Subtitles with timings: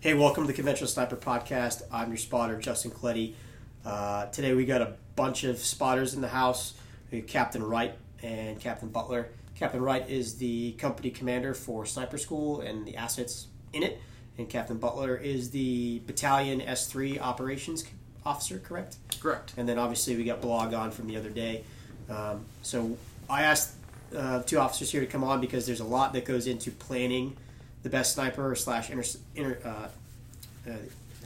[0.00, 1.82] Hey, welcome to the Conventional Sniper Podcast.
[1.90, 3.34] I'm your spotter, Justin Coletti.
[3.84, 6.74] Uh, today we got a bunch of spotters in the house.
[7.10, 9.30] We have Captain Wright and Captain Butler.
[9.56, 14.00] Captain Wright is the company commander for Sniper School and the assets in it,
[14.38, 17.84] and Captain Butler is the battalion S3 operations
[18.24, 18.98] officer, correct?
[19.20, 19.54] Correct.
[19.56, 21.64] And then obviously we got Blog on from the other day.
[22.08, 22.96] Um, so
[23.28, 23.74] I asked
[24.16, 27.36] uh, two officers here to come on because there's a lot that goes into planning
[27.82, 29.04] the best sniper slash inter,
[29.34, 30.74] inter uh, uh,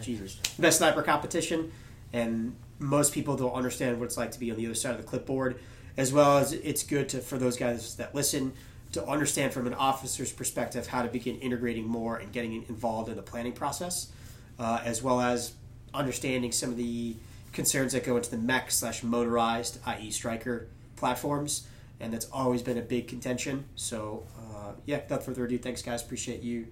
[0.01, 1.73] Jesus, best sniper competition,
[2.13, 4.99] and most people don't understand what it's like to be on the other side of
[4.99, 5.59] the clipboard.
[5.97, 8.53] As well as it's good to for those guys that listen
[8.93, 13.17] to understand from an officer's perspective how to begin integrating more and getting involved in
[13.17, 14.11] the planning process,
[14.59, 15.53] uh, as well as
[15.95, 17.15] understanding some of the
[17.53, 20.67] concerns that go into the mech slash motorized, i.e., Stryker
[20.97, 21.67] platforms,
[22.01, 23.65] and that's always been a big contention.
[23.77, 24.42] So, uh,
[24.87, 26.03] yeah, without further ado, thanks, guys.
[26.03, 26.67] Appreciate you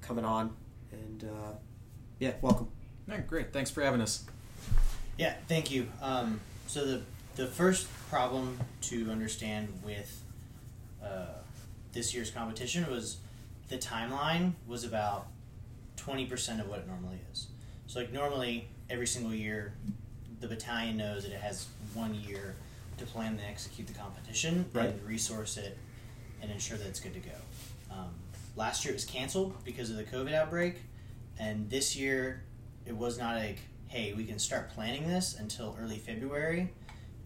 [0.00, 0.54] coming on,
[0.92, 1.52] and uh,
[2.18, 2.68] yeah, welcome.
[3.08, 3.52] Yeah, great.
[3.52, 4.24] Thanks for having us.
[5.18, 5.88] Yeah, thank you.
[6.02, 7.02] Um, so the
[7.36, 10.22] the first problem to understand with
[11.02, 11.26] uh,
[11.92, 13.18] this year's competition was
[13.68, 15.26] the timeline was about
[15.96, 17.48] twenty percent of what it normally is.
[17.86, 19.74] So like normally every single year,
[20.40, 22.54] the battalion knows that it has one year
[22.98, 24.88] to plan and execute the competition Right.
[24.90, 25.76] and resource it
[26.44, 27.34] and ensure that it's good to go.
[27.90, 28.10] Um,
[28.54, 30.76] last year it was canceled because of the COVID outbreak,
[31.38, 32.44] and this year
[32.86, 36.70] it was not like, hey, we can start planning this until early February,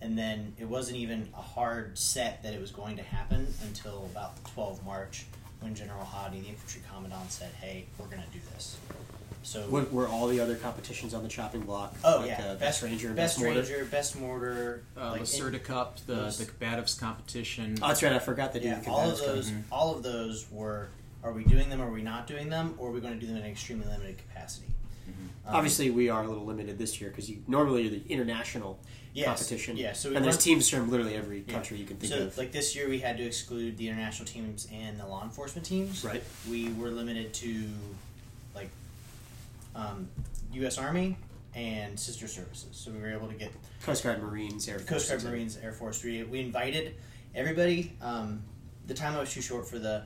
[0.00, 4.08] and then it wasn't even a hard set that it was going to happen until
[4.12, 5.26] about 12 March
[5.60, 8.76] when General Hodne, the infantry commandant, said, hey, we're going to do this.
[9.42, 11.94] So What were all the other competitions on the chopping block?
[12.04, 13.60] Oh like, yeah, uh, best ranger, and best, best, mortar?
[13.60, 14.82] ranger, best mortar.
[14.96, 17.76] Uh, like, Lacerda Cup, the those- the combatives competition.
[17.82, 18.12] Oh, that's right.
[18.12, 19.62] I forgot to do yeah, the all of those, Mhm.
[19.70, 20.88] all of those were.
[21.24, 21.80] Are we doing them?
[21.80, 22.74] Are we not doing them?
[22.78, 24.68] Or are we going to do them in an extremely limited capacity?
[25.08, 25.48] Mhm.
[25.48, 28.78] Um, Obviously, we are a little limited this year because you normally are the international
[29.14, 29.76] yes, competition.
[29.76, 31.52] Yeah, so we and there's teams from literally every Yeah.
[31.54, 32.38] country you can think So, of.
[32.38, 36.04] like this year, we had to exclude the international teams and the law enforcement teams.
[36.04, 36.22] right.
[36.48, 37.72] We were limited to like
[39.78, 40.08] um,
[40.52, 40.78] U.S.
[40.78, 41.16] Army
[41.54, 42.68] and sister services.
[42.72, 43.52] So we were able to get
[43.82, 44.88] Coast Guard, Marines, Air Force.
[44.88, 45.24] Coast Guard.
[45.24, 46.02] Marines, Air Force.
[46.02, 46.96] We, we invited
[47.34, 47.92] everybody.
[48.02, 48.42] Um,
[48.86, 50.02] the timeline was too short for the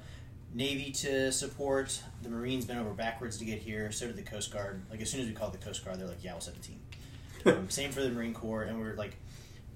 [0.54, 2.00] Navy to support.
[2.22, 3.90] The Marines bent over backwards to get here.
[3.90, 4.82] So did the Coast Guard.
[4.90, 6.60] Like as soon as we called the Coast Guard, they're like, "Yeah, we'll set a
[6.60, 6.80] team."
[7.46, 9.16] um, same for the Marine Corps, and we're like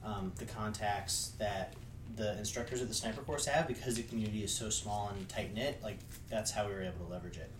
[0.05, 1.75] um, the contacts that
[2.15, 5.55] the instructors at the sniper course have because the community is so small and tight
[5.55, 5.81] knit.
[5.83, 5.99] Like
[6.29, 7.51] that's how we were able to leverage it.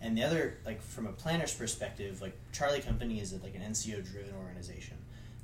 [0.00, 4.04] And the other, like from a planner's perspective, like Charlie Company is like an NCO
[4.04, 4.96] driven organization.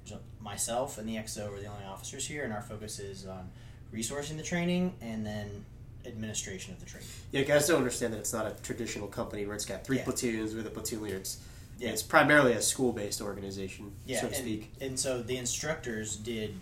[0.05, 3.49] So myself and the XO are the only officers here, and our focus is on
[3.95, 5.65] resourcing the training and then
[6.07, 7.09] administration of the training.
[7.31, 10.05] Yeah, guys don't understand that it's not a traditional company where it's got three Yeah.
[10.05, 11.17] platoons with a platoon leader.
[11.17, 11.39] It's,
[11.79, 11.91] Yeah.
[11.91, 14.73] it's primarily a school-based organization, Yeah, so to and, speak.
[14.81, 16.55] and so the instructors did,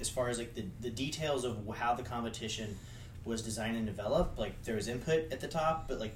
[0.00, 2.76] as far as like the, the details of how the competition
[3.24, 4.38] was designed and developed.
[4.38, 6.14] Like there was input at the top, but like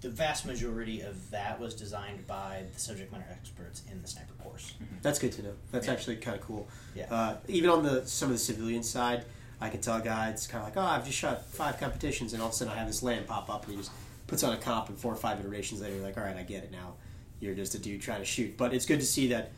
[0.00, 4.32] the vast majority of that was designed by the subject matter experts in the sniper
[4.42, 4.74] course.
[5.02, 5.52] That's good to know.
[5.72, 5.92] That's Yeah.
[5.92, 6.68] actually kind of cool.
[6.94, 7.12] Yeah.
[7.14, 9.24] Uh, even on the some of the civilian side,
[9.60, 12.48] I can tell guys kind of like, oh, I've just shot five competitions, and all
[12.48, 13.90] of a sudden I have this land pop up, and he just
[14.26, 16.42] puts on a comp, and four or five iterations later, you're like, all right, I
[16.44, 16.94] get it now.
[17.40, 18.56] You're just a dude trying to shoot.
[18.56, 19.50] But it's good to see that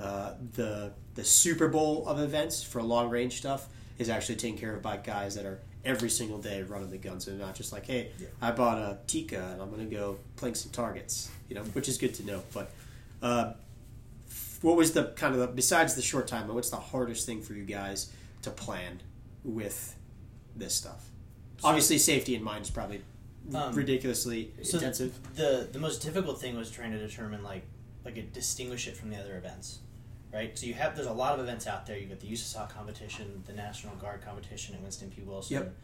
[0.00, 4.74] uh, the the Super Bowl of events for long range stuff is actually taken care
[4.74, 7.86] of by guys that are every single day running the guns, and not just like,
[7.86, 8.28] hey, Yeah.
[8.40, 11.88] I bought a Tikka and I'm going to go playing some targets, you know, which
[11.88, 12.42] is good to know.
[12.54, 12.70] But
[13.20, 13.54] uh,
[14.60, 16.46] what was the kind of the besides the short time?
[16.48, 18.12] What's the hardest thing for you guys
[18.42, 19.00] to plan
[19.44, 19.96] with
[20.56, 21.08] this stuff?
[21.60, 23.02] So- Obviously, safety in mind is probably
[23.52, 25.18] Um, ridiculously so intensive.
[25.34, 27.64] the the most difficult thing was trying to determine like
[28.04, 29.78] like a distinguish it from the other events
[30.32, 32.70] right so you have there's a lot of events out there You've got the USASOC
[32.70, 35.74] competition the National Guard competition at Winston P Wilson Yep.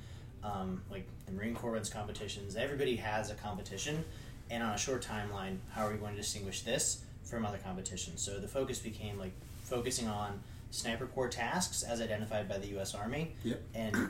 [0.45, 4.05] um, like the Marine Corps runs competitions everybody has a competition
[4.51, 8.23] and on a short timeline how are we going to distinguish this from other competitions
[8.23, 9.33] so the focus became like
[9.65, 10.41] focusing on
[10.71, 12.95] sniper core tasks as identified by the U.S.
[12.95, 13.63] Army Yep.
[13.75, 14.09] and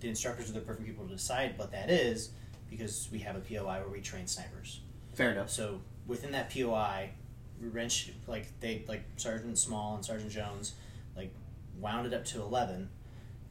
[0.00, 2.30] the instructors are the perfect people to decide what that is
[2.70, 4.80] because we have a POI where we train snipers.
[5.14, 5.50] Fair enough.
[5.50, 7.10] So within that POI,
[7.66, 10.74] wrench like they like Sergeant Small and Sergeant Jones
[11.16, 11.32] like
[11.80, 12.88] wound it up to eleven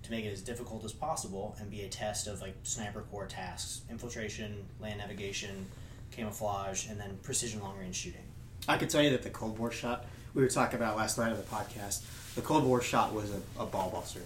[0.03, 3.25] to make it as difficult as possible and be a test of like sniper core
[3.25, 5.65] tasks, infiltration, land navigation,
[6.11, 8.21] camouflage, and then precision long range shooting.
[8.67, 11.31] I could tell you that the cold bore shot we were talking about last night
[11.31, 12.03] on the podcast.
[12.35, 14.21] The cold bore shot was a, a ball buster.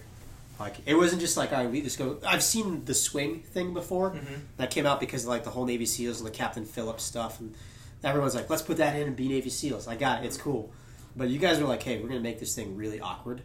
[0.60, 2.18] Like it wasn't just like, all right, we just go.
[2.26, 4.10] I've seen the swing thing before.
[4.10, 4.40] Mhm.
[4.58, 7.40] That came out because of like the whole Navy SEALs and the Captain Phillips stuff
[7.40, 7.54] and
[8.04, 9.86] Everyone's like, let's put that in and be Navy SEALs.
[9.88, 10.26] I got it.
[10.26, 10.72] It's cool.
[11.14, 13.42] But you guys are like, hey, we're going to make this thing really awkward,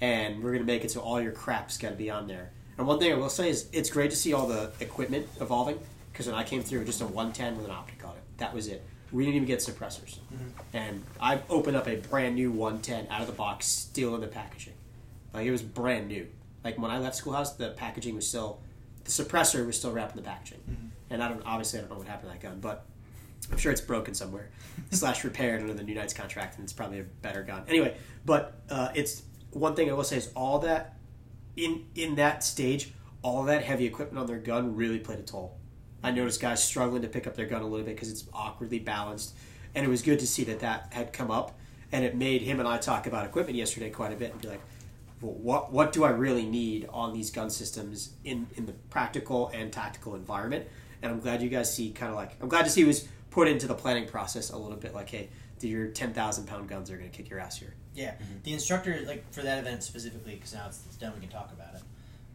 [0.00, 2.52] and we're going to make it so all your crap's got to be on there.
[2.78, 5.80] And one thing I will say is, it's great to see all the equipment evolving.
[6.12, 8.22] Because when I came through, just a 110 with an optic on it.
[8.38, 8.82] That was it.
[9.12, 10.18] We didn't even get suppressors.
[10.32, 10.48] Mm-hmm.
[10.72, 14.26] And I've opened up a brand new 110 out of the box, still in the
[14.26, 14.72] packaging.
[15.34, 16.26] Like it was brand new.
[16.64, 18.60] Like when I left schoolhouse, the packaging was still,
[19.04, 20.58] the suppressor was still wrapped in the packaging.
[20.60, 20.86] Mm-hmm.
[21.10, 22.86] And I don't obviously I don't know what happened to that gun, but
[23.50, 24.50] I'm sure it's broken somewhere,
[24.90, 27.64] slash repaired under the New Knights contract, and it's probably a better gun.
[27.68, 30.96] Anyway, but uh, it's one thing I will say is all that
[31.56, 35.58] in in that stage, all that heavy equipment on their gun really played a toll.
[36.02, 38.78] I noticed guys struggling to pick up their gun a little bit because it's awkwardly
[38.78, 39.34] balanced,
[39.74, 41.58] and it was good to see that that had come up,
[41.92, 44.48] and it made him and I talk about equipment yesterday quite a bit and be
[44.48, 44.60] like,
[45.20, 49.48] well, what what do I really need on these gun systems in in the practical
[49.54, 50.66] and tactical environment?
[51.02, 53.08] And I'm glad you guys see kind of like I'm glad to see it was
[53.36, 55.28] put into the planning process a little bit like, hey,
[55.60, 57.74] your ten thousand pound guns are going to kick your ass here.
[57.94, 61.12] Yeah, the instructor like for that event specifically because now it's, it's done.
[61.14, 61.82] We can talk about it.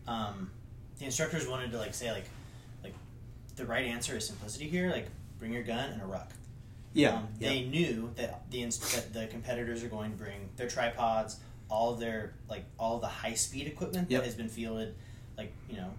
[0.07, 0.51] Um,
[1.00, 2.25] the instructors wanted to like say like
[2.83, 2.94] like
[3.56, 4.92] the right answer is simplicity here.
[4.92, 5.07] Like
[5.39, 6.30] bring your gun and a ruck.
[6.94, 10.68] Yeah, Um, They knew that the ins- that the competitors are going to bring their
[10.68, 11.38] tripods,
[11.68, 14.19] all of their like all the high speed equipment Yep.
[14.21, 14.94] that has been fielded,
[15.36, 15.92] like you know,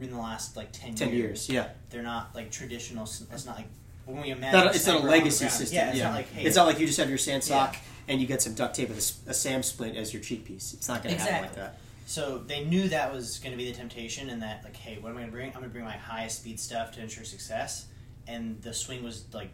[0.00, 1.48] in the last like ten, ten years.
[1.48, 1.68] Yeah.
[1.90, 3.02] They're not like traditional.
[3.04, 3.68] s- It's not like
[4.06, 4.58] when we imagine.
[4.60, 5.76] Not, it's not a sniper on the legacy system.
[5.76, 7.78] Yeah, it's not like hey, it's not like you just have your sandstock Yeah.
[8.08, 10.72] and you get some duct tape with a SAM splint as your cheek piece.
[10.74, 11.78] It's not going to happen like that.
[12.06, 15.10] So they knew that was going to be the temptation, and that like, hey, what
[15.10, 15.46] am I going to bring?
[15.48, 17.86] I'm going to bring my highest speed stuff to ensure success.
[18.28, 19.50] And the swing was like,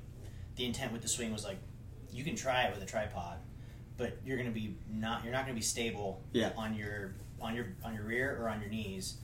[0.56, 1.56] the intent with the swing was like,
[2.12, 3.38] you can try it with a tripod,
[3.96, 6.52] but you're going to be not you're not going to be stable Yeah.
[6.58, 9.16] on your on your on your rear or on your knees.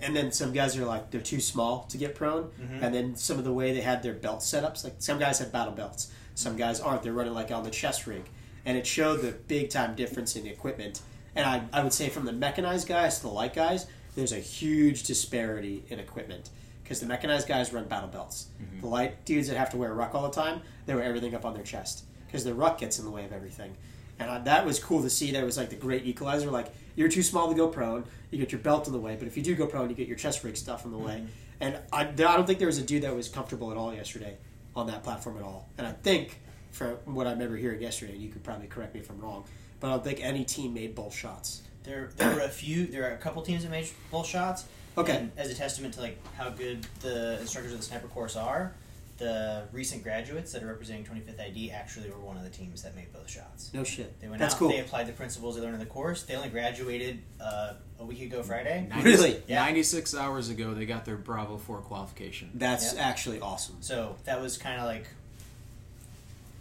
[0.00, 2.50] And then some guys are like they're too small to get prone.
[2.60, 2.82] Mhm.
[2.82, 5.52] And then some of the way they had their belt setups, like some guys have
[5.52, 7.02] battle belts, some guys aren't.
[7.02, 8.24] They're running like on the chest rig,
[8.64, 11.00] and it showed the big time difference in equipment.
[11.36, 13.86] And I, I would say from the mechanized guys to the light guys,
[14.16, 16.50] there's a huge disparity in equipment
[16.82, 18.48] because the mechanized guys run battle belts.
[18.80, 21.34] The light dudes that have to wear a ruck all the time, they wear everything
[21.34, 23.76] up on their chest because the ruck gets in the way of everything.
[24.18, 25.30] And I, that was cool to see.
[25.30, 26.50] That was like the great equalizer.
[26.50, 29.16] Like you're too small to go prone, you get your belt in the way.
[29.16, 31.14] But if you do go prone, you get your chest rig stuff in the way.
[31.14, 31.26] Mm-hmm.
[31.60, 34.36] And I, I don't think there was a dude that was comfortable at all yesterday
[34.74, 35.68] on that platform at all.
[35.78, 36.40] And I think
[36.70, 39.44] from what I remember hearing yesterday, and you could probably correct me if I'm wrong,
[39.78, 41.62] but I don't think any team made both shots.
[41.82, 42.86] There there were a few.
[42.86, 44.66] There are a couple teams that made both shots.
[44.98, 45.28] Okay.
[45.36, 48.74] As a testament to like how good the instructors of the sniper course are,
[49.20, 52.96] the recent graduates that are representing 25th ID actually were one of the teams that
[52.96, 53.70] made both shots.
[53.74, 54.18] No shit.
[54.18, 54.68] They went That's out, cool.
[54.70, 56.22] they applied the principles they learned in the course.
[56.22, 58.86] They only graduated uh, a week ago Friday.
[58.88, 59.42] 90 Really?
[59.46, 59.60] Yeah.
[59.62, 62.50] 96 hours ago, they got their Bravo 4 qualification.
[62.54, 63.02] That's Yeah.
[63.02, 63.76] actually awesome.
[63.80, 65.06] So that was kind of like.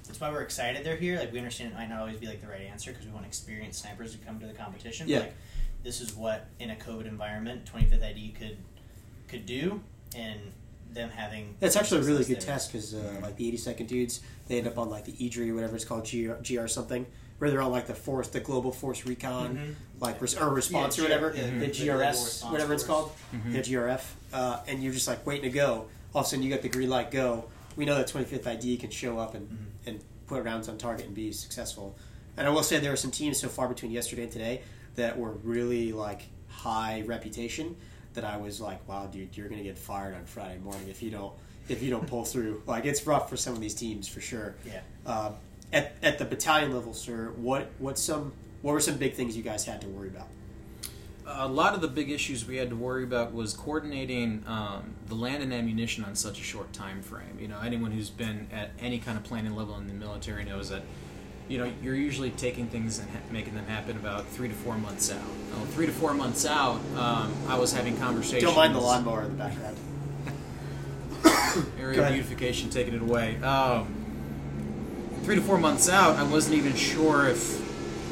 [0.05, 1.17] That's why we're excited they're here.
[1.17, 3.25] Like we understand it might not always be like the right answer because we want
[3.25, 5.07] experienced snipers to come to the competition.
[5.07, 5.19] Yeah.
[5.19, 5.35] But, like
[5.83, 8.57] this is what in a COVID environment 25th ID could
[9.29, 9.79] could do,
[10.15, 10.39] and
[10.93, 11.55] them having.
[11.59, 12.47] That's actually a really good there.
[12.47, 15.49] test because uh, like the 80 second dudes, they end up on like the EDRI
[15.51, 17.05] or whatever it's called, GR, GR something,
[17.37, 20.01] where they're on like the force, the global force recon, Mhm.
[20.01, 22.83] like res- or response Yeah, or whatever, G- yeah, the the GRS, response whatever it's
[22.83, 23.11] force.
[23.31, 24.01] called, the GRF,
[24.33, 25.85] uh, and you're just like waiting to go.
[26.13, 27.45] All of a sudden, you got the green light go.
[27.75, 29.89] We know that 25th ID can show up and, Mm-hmm.
[29.89, 31.95] and put rounds on target and be successful.
[32.35, 34.61] And I will say there were some teams so far between yesterday and today
[34.95, 37.75] that were really like high reputation
[38.13, 41.11] that I was like, wow, dude, you're gonna get fired on Friday morning if you
[41.11, 41.33] don't
[41.67, 42.63] if you don't pull through.
[42.67, 44.55] Like it's rough for some of these teams for sure.
[44.65, 44.81] Yeah.
[45.05, 45.31] Uh,
[45.71, 49.43] at, at the battalion level, sir, what what some what were some big things you
[49.43, 50.27] guys had to worry about?
[51.31, 55.13] A lot of the big issues we had to worry about was coordinating um, the
[55.13, 57.37] land and ammunition on such a short time frame.
[57.39, 60.69] You know, anyone who's been at any kind of planning level in the military knows
[60.69, 60.81] that
[61.49, 64.77] you know you're usually taking things and ha- making them happen about three to four
[64.77, 65.21] months out.
[65.71, 68.43] Three to four months out, um, I was having conversations.
[68.43, 69.77] Don't mind the lawnmower in the background.
[71.79, 73.41] area beautification taking it away.
[73.41, 73.93] Um,
[75.23, 77.59] three to four months out, I wasn't even sure if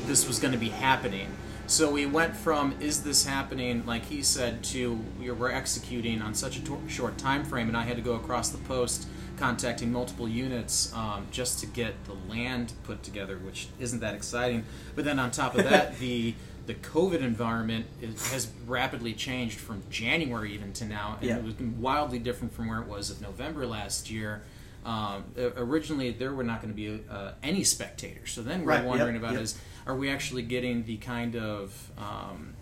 [0.08, 1.30] this was going to be happening.
[1.68, 6.34] So we went from is this happening, like he said, to we were executing on
[6.34, 10.28] such a short time frame, and I had to go across the post, contacting multiple
[10.28, 14.66] units um, just to get the land put together, which isn't that exciting.
[14.96, 16.34] But then on top of that, the
[16.66, 21.38] the COVID environment is, has rapidly changed from January even to now, and Yeah.
[21.38, 24.42] it was wildly different from where it was of November last year.
[24.86, 25.24] Um,
[25.56, 28.32] originally, there were not going to be uh, any spectators.
[28.32, 29.42] So then we're Right, yep, wondering about yep.
[29.44, 32.54] is are we actually getting the kind of um,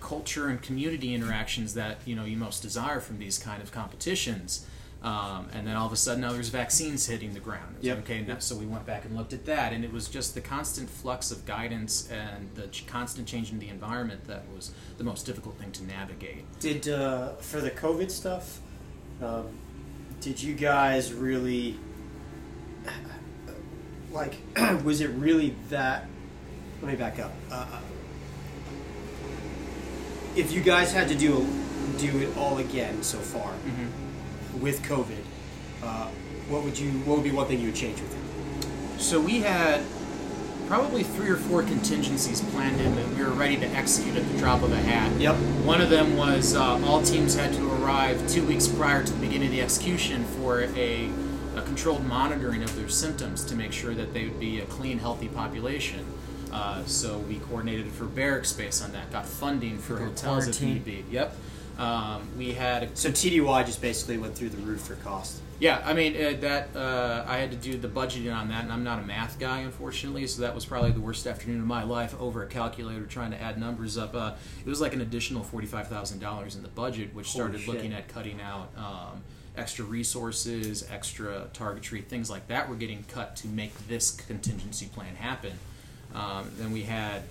[0.00, 4.66] culture and community interactions that you know you most desire from these kind of competitions?
[5.02, 7.76] Um, and then all of a sudden, now there's vaccines hitting the ground.
[7.80, 7.98] Yep.
[7.98, 10.40] Okay, now, so we went back and looked at that, and it was just the
[10.40, 15.04] constant flux of guidance and the ch- constant change in the environment that was the
[15.04, 16.44] most difficult thing to navigate.
[16.60, 18.60] Did uh, for the COVID stuff?
[19.22, 19.46] Um,
[20.20, 21.78] did you guys really
[24.10, 24.34] like?
[24.82, 26.08] was it really that?
[26.82, 27.32] Let me back up.
[27.50, 27.80] Uh,
[30.36, 31.46] if you guys had to do
[31.98, 33.54] do it all again so far
[34.60, 35.22] with COVID,
[35.82, 36.08] uh,
[36.48, 36.90] what would you?
[37.00, 39.00] What would be one thing you would change with it?
[39.00, 39.82] So we had
[40.66, 44.38] probably three or four contingencies planned in that we were ready to execute at the
[44.38, 45.12] drop of a hat.
[45.20, 45.36] Yep.
[45.64, 49.20] One of them was uh, all teams had to arrive two weeks prior to the
[49.20, 51.10] beginning of the execution for a,
[51.56, 54.98] a controlled monitoring of their symptoms to make sure that they would be a clean,
[54.98, 56.04] healthy population.
[56.52, 60.84] Uh, so we coordinated for barrack space on that, got funding for hotels if need
[60.84, 61.04] be.
[61.10, 61.36] Yep.
[61.78, 65.40] Um, we had a So TDY just basically went through the roof for cost.
[65.60, 68.72] yeah, I mean uh, that uh, I had to do the budgeting on that, and
[68.72, 70.26] I'm not a math guy, unfortunately.
[70.26, 73.40] So that was probably the worst afternoon of my life over a calculator trying to
[73.40, 74.14] add numbers up.
[74.14, 74.32] Uh,
[74.64, 77.68] it was like an additional forty-five thousand dollars in the budget, which Holy started shit.
[77.74, 79.22] looking at cutting out um,
[79.56, 85.14] extra resources, extra targetry, things like that were getting cut to make this contingency plan
[85.16, 85.52] happen.
[86.14, 87.22] Um, then we had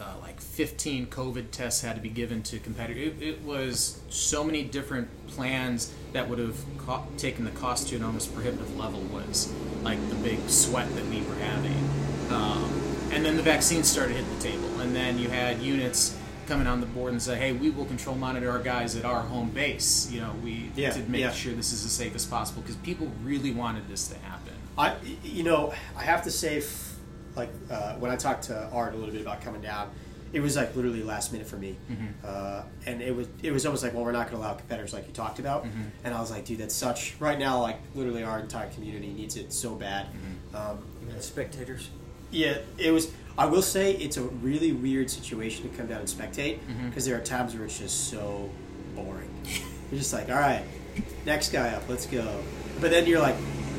[0.00, 3.14] uh, like 15 COVID tests had to be given to competitors.
[3.20, 7.96] It, it was so many different plans that would have co- taken the cost to
[7.96, 9.00] an almost prohibitive level.
[9.12, 11.88] Was like the big sweat that we were having,
[12.30, 12.70] um,
[13.12, 16.80] and then the vaccines started hitting the table, and then you had units coming on
[16.80, 20.10] the board and say, "Hey, we will control monitor our guys at our home base."
[20.10, 21.32] You know, we Yeah, to make yeah.
[21.32, 24.52] sure this is as safe as possible because people really wanted this to happen.
[24.78, 26.60] I, you know, I have to say,
[27.36, 29.90] like uh, when I talked to Art a little bit about coming down,
[30.32, 31.76] it was like literally last minute for me,
[32.24, 34.92] uh, and it was it was almost like, well, we're not going to allow competitors
[34.92, 35.66] like you talked about,
[36.04, 39.36] and I was like, dude, that's such right now, like literally our entire community needs
[39.36, 40.06] it so bad.
[40.54, 41.90] Um, Even spectators.
[42.30, 43.10] yeah, it was.
[43.38, 47.16] I will say it's a really weird situation to come down and spectate because there
[47.18, 48.50] are times where it's just so
[48.94, 49.28] boring.
[49.90, 50.62] you're just like, all right,
[51.26, 52.42] next guy up, let's go.
[52.80, 53.36] But then you're like,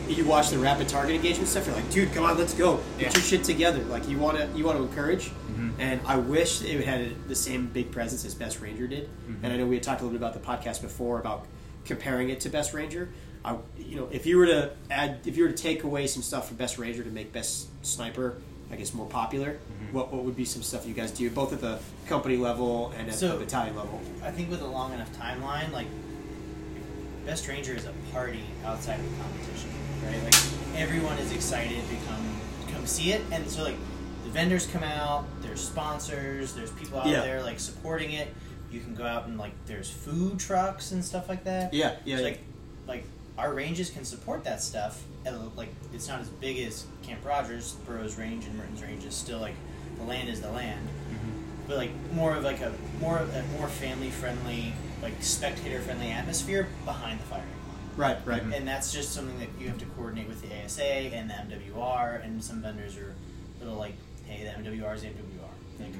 [0.10, 1.66] you watch the rapid target engagement stuff.
[1.68, 2.78] You're like, dude, come on, let's go.
[2.98, 3.14] Get Yeah.
[3.14, 3.84] your shit together.
[3.86, 5.26] Like you want to, you want to encourage.
[5.30, 5.70] Mm-hmm.
[5.80, 9.06] And I wish it had the same big presence as Best Ranger did.
[9.06, 9.44] Mm-hmm.
[9.46, 11.46] And I know we had talked a little bit about the podcast before about
[11.86, 13.10] comparing it to Best Ranger.
[13.46, 16.22] I, you know, if you were to add, if you were to take away some
[16.22, 18.36] stuff from Best Ranger to make Best Sniper,
[18.70, 19.94] I guess more popular, mm-hmm.
[19.96, 23.08] what what would be some stuff you guys do both at the company level and
[23.08, 24.02] at So- the battalion level?
[24.24, 25.88] I think with a long enough timeline, like
[27.26, 29.70] Best Ranger is a party outside of the competition,
[30.04, 30.24] right?
[30.24, 30.36] Like
[30.75, 32.39] everyone is excited to come
[32.74, 33.75] come see it, and so like
[34.24, 37.22] the vendors come out, there's sponsors, there's people out Yeah.
[37.22, 38.34] there like supporting it.
[38.72, 41.74] You can go out and like there's food trucks and stuff like that.
[41.74, 42.27] Yeah, yeah, So, yeah.
[42.30, 42.39] like
[42.88, 43.04] like
[43.38, 45.04] our ranges can support that stuff.
[45.25, 49.16] And like it's not as big as Camp Rogers, Burroughs Range, and Mertens Range is
[49.16, 49.56] still like
[49.98, 51.68] the land is the land mm-hmm.
[51.68, 56.68] but like more of like a more a more family friendly, like spectator friendly atmosphere
[56.86, 57.48] behind the firing
[57.98, 58.12] line.
[58.12, 58.42] Right, right.
[58.42, 58.54] Mm-hmm.
[58.54, 62.24] And that's just something that you have to coordinate with the ASA and the MWR,
[62.24, 63.13] and some vendors are
[63.62, 63.94] a little like,
[64.25, 65.80] hey, the MWR is the MWR.
[65.80, 66.00] Like, mm-hmm.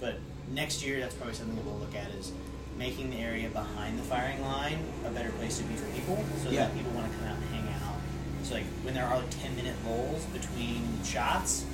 [0.00, 0.16] but
[0.52, 2.32] next year, that's probably something that we'll look at is
[2.78, 6.50] making the area behind the firing line a better place to be for people, so
[6.50, 6.66] Yeah.
[6.66, 7.96] that people want to come out and hang out.
[8.44, 11.64] So like when there are like ten minute lulls between shots,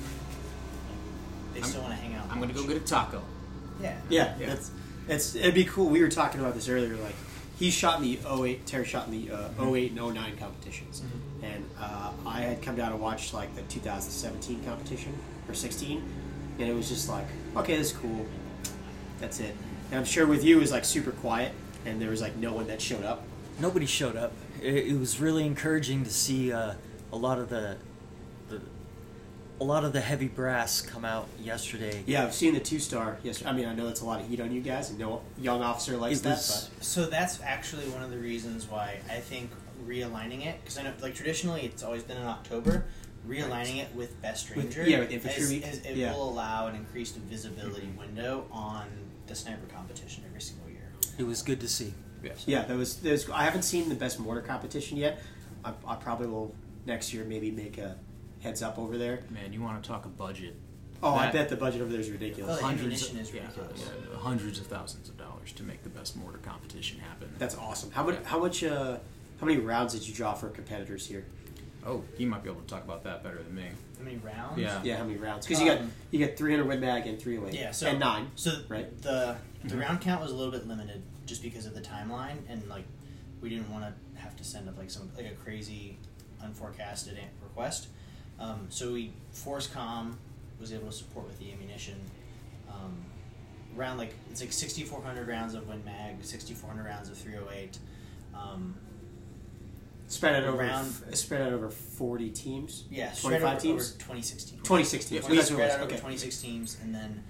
[1.53, 2.25] they I'm- still want to hang out.
[2.29, 3.21] I'm going to go get a taco.
[3.81, 3.97] Yeah.
[4.09, 4.47] Yeah, Yeah.
[4.47, 4.71] that's
[5.07, 5.89] it's it'd be cool.
[5.89, 6.95] We were talking about this earlier.
[6.95, 7.15] Like
[7.57, 11.01] he shot in the 08, Terry shot in the uh, 08 and 09 competitions,
[11.41, 15.13] and uh, I had come down and watched like the 2017 competition
[15.47, 16.03] or 16,
[16.59, 18.25] and it was just like, okay, this is cool.
[19.19, 19.55] That's it.
[19.91, 21.53] And I'm sure with you it was like super quiet,
[21.85, 23.23] and there was like no one that showed up.
[23.59, 24.33] Nobody showed up.
[24.61, 26.73] It, it was really encouraging to see uh,
[27.13, 27.77] a lot of the,
[29.59, 32.03] a lot of the heavy brass come out yesterday.
[32.05, 33.17] Yeah, I've seen the two star.
[33.23, 35.21] Yes, I mean I know that's a lot of heat on you guys, and no
[35.39, 36.31] young officer likes It that.
[36.31, 39.51] was- So that's actually one of the reasons why I think
[39.85, 42.85] realigning it, because I know, like traditionally, it's always been in October.
[43.27, 46.13] Realigning it with Best With- Ranger, yeah, with Infantry is- Week, is- it yeah.
[46.13, 47.99] will allow an increased visibility mm-hmm.
[47.99, 48.87] window on
[49.25, 50.91] the sniper competition every single year.
[51.17, 51.93] It was good to see.
[52.23, 52.43] Yes.
[52.45, 52.97] Yeah, that was.
[52.97, 55.21] That was I haven't seen the best mortar competition yet.
[55.63, 56.53] I, I probably will
[56.85, 57.23] next year.
[57.23, 57.97] Maybe make a
[58.45, 59.23] heads up over there.
[59.29, 60.55] Man, you want to talk a budget?
[61.03, 62.57] Oh, I bet the budget over there is ridiculous.
[62.57, 63.81] The hundreds, ammunition is yeah, ridiculous.
[63.81, 67.29] yeah, hundreds of thousands of dollars to make the best mortar competition happen.
[67.37, 67.91] That's awesome.
[67.91, 68.23] How much?
[68.23, 68.63] How much?
[68.63, 68.97] Uh,
[69.39, 71.25] how many rounds did you draw for competitors here?
[71.85, 73.67] oh, you might be able to talk about that better than me.
[73.97, 74.57] How many rounds?
[74.57, 74.81] Yeah.
[74.83, 75.45] Yeah, how many rounds?
[75.45, 77.59] Because you got Um, you got 300 win mag and 308.
[77.59, 78.31] Yeah, so and nine.
[78.35, 79.01] So right?
[79.01, 82.67] the the round count was a little bit limited just because of the timeline and
[82.67, 82.85] like
[83.41, 85.97] we didn't want to have to send up like some like a crazy,
[86.41, 87.87] unforecasted request.
[88.39, 90.15] Um, so we FORSCOM
[90.59, 91.95] was able to support with the ammunition.
[92.69, 92.97] Um,
[93.77, 97.77] around like it's like 6,400 rounds of Win Mag, 6,400 rounds of 308.
[98.33, 98.75] Um,
[100.07, 102.83] Spread out over Around- spread out over forty teams.
[102.91, 103.89] yeah, 25 over, teams?
[103.89, 104.59] over 2016.
[104.59, 105.23] Twenty six teams.
[105.23, 105.73] Yeah, We That's what it spread was.
[105.77, 105.99] out over Okay.
[105.99, 107.23] 26 teams, and then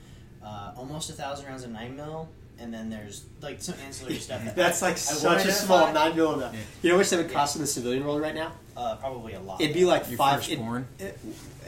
[0.44, 2.28] uh, almost a thousand rounds of nine mil,
[2.60, 4.44] and then there's like some ancillary stuff.
[4.46, 6.08] That That's like I such won't a small identify.
[6.08, 6.50] nine millimeter.
[6.54, 6.60] Yeah.
[6.82, 7.34] You know how much that would Yeah.
[7.34, 8.52] cost in the civilian world right now?
[8.78, 9.62] Uh, probably a lot.
[9.62, 10.44] It'd be like Your five.
[10.44, 10.88] firstborn?
[11.00, 11.20] it- it-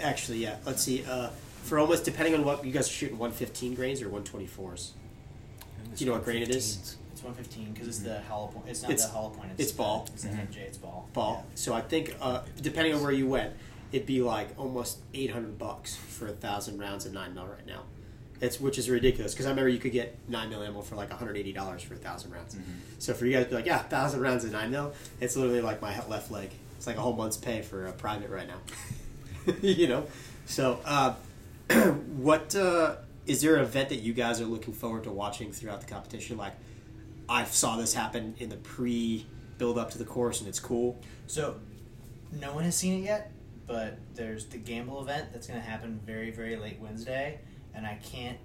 [0.01, 0.58] actually, yeah.
[0.65, 1.03] Let's see.
[1.06, 1.29] Uh,
[1.63, 4.48] for almost depending on what you guys are shooting, one fifteen grains or one twenty
[4.48, 4.94] fours.
[5.96, 6.96] Do you know what grain it is?
[7.13, 8.65] It's 115 because it's the hollow point.
[8.70, 9.50] It's not It's- the hollow point.
[9.58, 10.08] it's the- ball.
[10.13, 10.48] It's the Mhm.
[10.50, 10.58] MJ.
[10.62, 11.10] It's ball.
[11.13, 11.44] Ball.
[11.56, 13.53] So I think uh, depending on where you went,
[13.91, 17.65] it'd be like almost eight hundred bucks for a thousand rounds of nine mil right
[17.65, 17.82] now.
[18.39, 21.10] It's which is ridiculous because I remember you could get nine mil ammo for like
[21.10, 22.56] one hundred eighty dollars for a thousand rounds.
[23.00, 25.62] So for you guys to be like, yeah, thousand rounds of nine mil, it's literally
[25.62, 26.51] like my left leg.
[26.77, 29.53] It's like a whole month's pay for a private right now.
[29.62, 30.06] you know.
[30.46, 31.15] So uh,
[32.17, 35.82] what uh, is there an event that you guys are looking forward to watching throughout
[35.82, 36.38] the competition?
[36.38, 36.53] Like
[37.29, 39.25] I saw this happen in the pre
[39.58, 41.00] build up to the course and it's cool.
[41.27, 41.60] So,
[42.32, 43.32] no one has seen it yet,
[43.65, 47.39] but there's the gamble event that's going to happen very, very late Wednesday,
[47.77, 48.38] and I can't,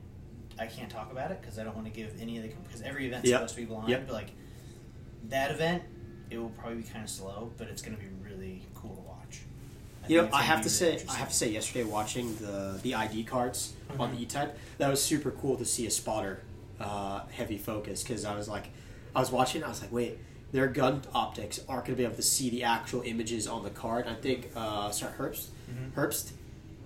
[0.58, 2.82] I can't talk about it because I don't want to give any of the because
[2.82, 3.38] every event's Yep.
[3.40, 3.88] supposed to be blind.
[3.88, 4.06] Yep.
[4.06, 4.30] But like
[5.30, 5.82] that event,
[6.30, 9.00] it will probably be kind of slow, but it's going to be really cool to
[9.02, 9.40] watch.
[10.08, 12.94] You know, I have to really say, I have to say, yesterday watching the the
[12.94, 14.16] ID cards on Mhm.
[14.16, 16.42] the E type, that was super cool to see a spotter
[16.80, 18.66] uh, heavy focus because I was like,
[19.14, 20.18] I was watching, I was like, wait,
[20.50, 23.70] their gun optics aren't going to be able to see the actual images on the
[23.70, 24.06] card.
[24.08, 25.92] I think, uh, sorry, Herbst, Mhm.
[25.92, 26.32] Herbst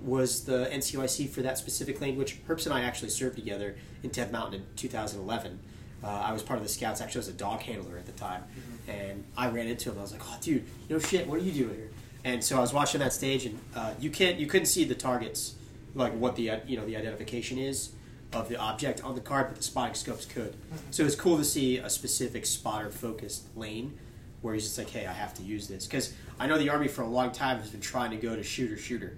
[0.02, 4.10] was the NCOIC for that specific lane, which Herbst and I actually served together in
[4.10, 5.58] Tenth Mountain in 2011.
[6.04, 7.00] Uh, I was part of the scouts.
[7.00, 8.44] Actually, I was a dog handler at the time,
[8.86, 9.98] and I ran into him.
[9.98, 11.26] I was like, "Oh, dude, no shit.
[11.26, 11.90] What are you doing here?"
[12.24, 14.94] And so I was watching that stage, and uh, you can't, you couldn't see the
[14.94, 15.54] targets,
[15.94, 17.92] like what the uh, you know the identification is
[18.32, 20.54] of the object on the card, but the spotting scopes could.
[20.90, 23.98] So it's cool to see a specific spotter focused lane
[24.42, 26.88] where he's just like, "Hey, I have to use this," because I know the army
[26.88, 29.16] for a long time has been trying to go to shooter shooter,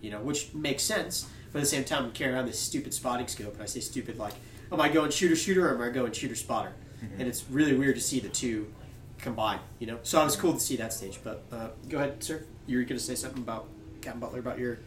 [0.00, 1.28] you know, which makes sense.
[1.52, 3.80] But at the same time, I'm carrying around this stupid spotting scope, and I say
[3.80, 4.34] stupid like,
[4.72, 6.72] am I going shooter shooter or am I going shooter spotter?
[7.18, 8.72] And it's really weird to see the two
[9.18, 9.98] combine, you know.
[10.02, 11.20] So I was cool to see that stage.
[11.22, 12.42] But uh, go ahead, sir.
[12.66, 13.68] You were going to say something about
[14.00, 14.78] Captain Butler about your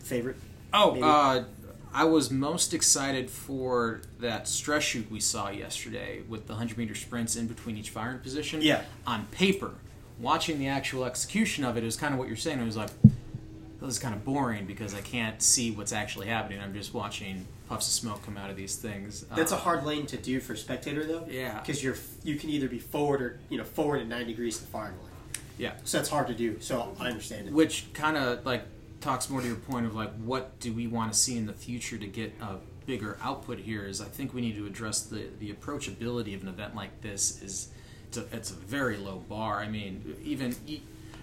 [0.00, 0.36] favorite.
[0.72, 1.44] Oh, uh,
[1.92, 6.94] I was most excited for that stress shoot we saw yesterday with the 100 meter
[6.94, 8.60] sprints in between each firing position.
[8.60, 8.82] Yeah.
[9.06, 9.74] On paper,
[10.18, 12.58] watching the actual execution of it, it was kind of what you're saying.
[12.58, 12.90] It was like,
[13.86, 16.60] this is kind of boring because I can't see what's actually happening.
[16.60, 19.22] I'm just watching puffs of smoke come out of these things.
[19.34, 21.26] That's a Uh, hard lane to do for a spectator, though.
[21.28, 21.60] Yeah.
[21.60, 24.64] Because you're you can either be forward or you know forward at 90 degrees to
[24.64, 25.10] the firing line.
[25.58, 25.72] Yeah.
[25.84, 26.60] So that's hard to do.
[26.60, 27.52] So I understand it.
[27.54, 28.64] which kind of like
[29.00, 31.52] talks more to your point of like what do we want to see in the
[31.52, 35.26] future to get a bigger output here is i think we need to address the
[35.40, 37.68] the approachability of an event like this is
[38.08, 40.54] it's a, it's a very low bar i mean even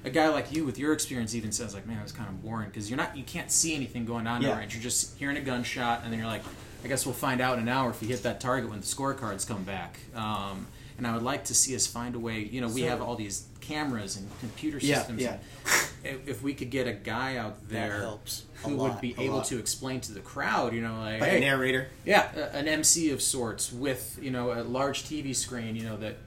[0.03, 2.41] a guy like you with your experience even says like man it was kind of
[2.43, 4.57] boring because you're not you can't see anything going on in Yeah.
[4.57, 6.43] range you're just hearing a gunshot and then you're like
[6.83, 8.85] i guess we'll find out in an hour if you hit that target when the
[8.85, 10.65] scorecards come back um,
[10.97, 13.01] and i would like to see us find a way you know we So- have
[13.01, 15.37] all these cameras and computer systems yeah.
[16.03, 19.37] if, if we could get a guy out there helps who lot, would be able
[19.37, 19.45] lot.
[19.45, 21.87] to explain to the crowd, you know, like, Like hey, a narrator.
[22.05, 26.17] yeah, an MC of sorts with you know a large TV screen, you know that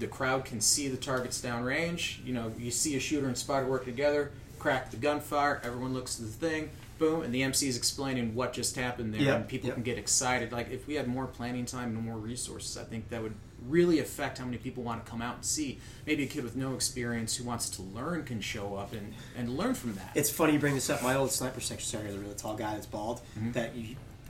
[0.00, 2.24] the crowd can see the targets downrange.
[2.24, 6.18] You know, you see a shooter and spotter work together, crack the gunfire, everyone looks
[6.18, 9.48] at the thing, boom, and the MC is explaining what just happened there, Yep, and
[9.48, 9.74] people yep.
[9.76, 10.52] can get excited.
[10.52, 13.34] Like if we had more planning time and more resources, I think that would
[13.68, 15.78] really affect how many people want to come out and see.
[16.06, 19.56] Maybe a kid with no experience who wants to learn can show up and, and
[19.56, 20.12] learn from that.
[20.14, 21.02] It's funny you bring this up.
[21.02, 23.52] My old sniper section sergeant, the really tall guy that's bald, Mm-hmm.
[23.52, 23.72] that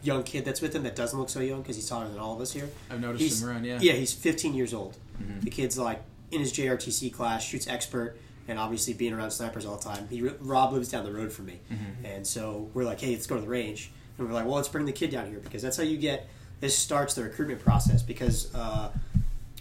[0.02, 2.35] young kid that's with him that doesn't look so young because he's taller than all
[2.35, 2.68] of us here.
[2.90, 3.78] I've noticed He's, him run, yeah.
[3.83, 4.96] Yeah, he's 15 years old.
[5.20, 5.42] Mhm.
[5.42, 8.16] The kid's like in his JROTC class, shoots expert,
[8.48, 10.06] and obviously being around snipers all the time.
[10.09, 12.04] He Rob lives down the road from me, Mm-hmm.
[12.06, 14.68] and so we're like, hey, let's go to the range, and we're like, well, let's
[14.68, 16.28] bring the kid down here because that's how you get.
[16.61, 18.90] This starts the recruitment process because uh,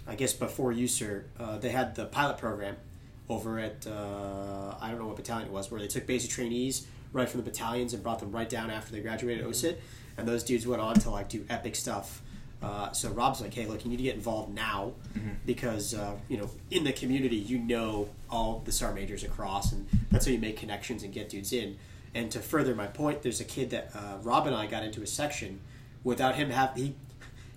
[0.07, 2.75] I guess before you, sir, uh, they had the pilot program
[3.29, 6.87] over at uh, I don't know what battalion it was, where they took basic trainees
[7.13, 9.75] right from the battalions and brought them right down after they graduated OSUT,
[10.17, 12.21] and those dudes went on to like do epic stuff.
[12.61, 14.91] Uh, so Rob's like, hey, look, you need to get involved now
[15.45, 19.87] because uh, you know in the community you know all the star majors across, and
[20.11, 21.77] that's how you make connections and get dudes in.
[22.13, 25.01] And to further my point, there's a kid that uh, Rob and I got into
[25.01, 25.61] a section
[26.03, 26.95] without him have he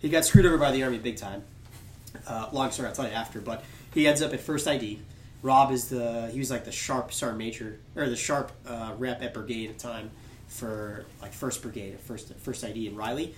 [0.00, 1.42] he got screwed over by the army big time.
[2.26, 3.40] Uh, long story, I'll tell you after.
[3.40, 5.00] But he ends up at first ID.
[5.42, 9.22] Rob is the he was like the sharp sergeant major or the sharp uh, rep
[9.22, 10.10] at brigade at the time
[10.46, 13.34] for like first brigade, first first ID in Riley.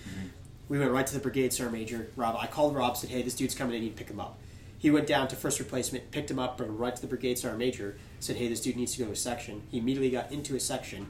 [0.67, 2.09] We went right to the brigade sergeant major.
[2.15, 3.75] Rob, I called Rob, said, "Hey, this dude's coming.
[3.75, 4.39] I need to pick him up."
[4.77, 7.59] He went down to first replacement, picked him up, him right to the brigade sergeant
[7.59, 7.97] major.
[8.19, 10.59] Said, "Hey, this dude needs to go to a section." He immediately got into a
[10.59, 11.07] section.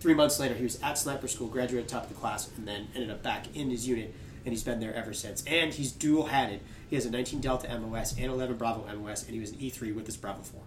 [0.00, 2.88] Three months later, he was at sniper school, graduated top of the class, and then
[2.94, 4.12] ended up back in his unit,
[4.44, 5.44] and he's been there ever since.
[5.46, 6.60] And he's dual hatted.
[6.90, 9.94] He has a 19 Delta MOS and 11 Bravo MOS, and he was an E3
[9.94, 10.60] with this Bravo 4.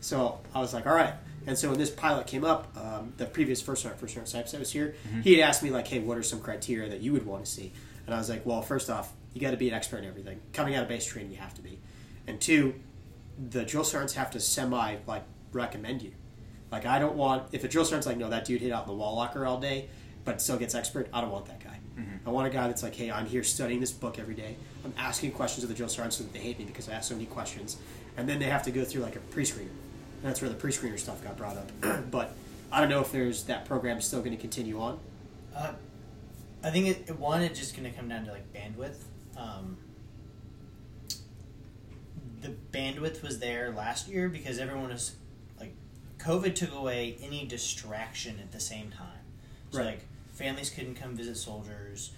[0.00, 1.14] So I was like, all right.
[1.46, 4.50] And so when this pilot came up, um, the previous first sergeant, first sergeant Sipes
[4.50, 7.12] that was here, he had asked me like, hey, what are some criteria that you
[7.12, 7.72] would want to see?
[8.06, 10.40] And I was like, well, first off, you got to be an expert in everything.
[10.52, 11.78] Coming out of base training, you have to be.
[12.26, 12.74] And two,
[13.50, 16.12] the drill sergeants have to semi like recommend you.
[16.72, 18.88] Like I don't want if a drill sergeant's like, no, that dude hit out in
[18.88, 19.88] the wall locker all day,
[20.24, 21.08] but still gets expert.
[21.12, 21.78] I don't want that guy.
[22.26, 24.56] I want a guy that's like, hey, I'm here studying this book every day.
[24.84, 27.08] I'm asking questions of the drill sergeants so that they hate me because I ask
[27.08, 27.76] so many questions,
[28.16, 29.68] and then they have to go through like a pre-screener.
[30.16, 31.70] And that's where the pre-screener stuff got brought up.
[32.10, 32.32] but
[32.72, 34.98] I don't know if there's that program still going to continue on.
[35.54, 35.72] Uh,
[36.62, 38.96] I think it, it one it's just going to come down to like bandwidth.
[39.36, 39.76] Um,
[42.40, 45.14] the bandwidth was there last year because everyone was
[45.58, 45.74] like,
[46.18, 49.08] COVID took away any distraction at the same time.
[49.70, 49.86] So Right.
[49.86, 50.00] like
[50.34, 52.12] families couldn't come visit soldiers.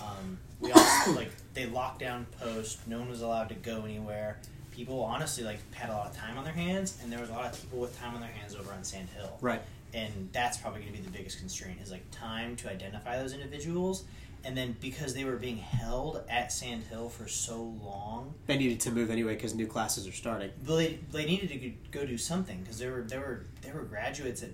[0.00, 2.86] Um, we also like they locked down post.
[2.86, 4.38] No one was allowed to go anywhere.
[4.72, 7.32] People honestly like had a lot of time on their hands, and there was a
[7.32, 9.60] lot of people with time on their hands over on Sand Hill Right.
[9.94, 13.32] and that's probably going to be the biggest constraint is like time to identify those
[13.34, 14.04] individuals
[14.44, 18.80] and then because they were being held at sand hill for so long They needed
[18.80, 20.50] to move anyway because new classes are starting.
[20.66, 23.82] well, they, they needed to go do something because there were there were there were
[23.84, 24.50] graduates at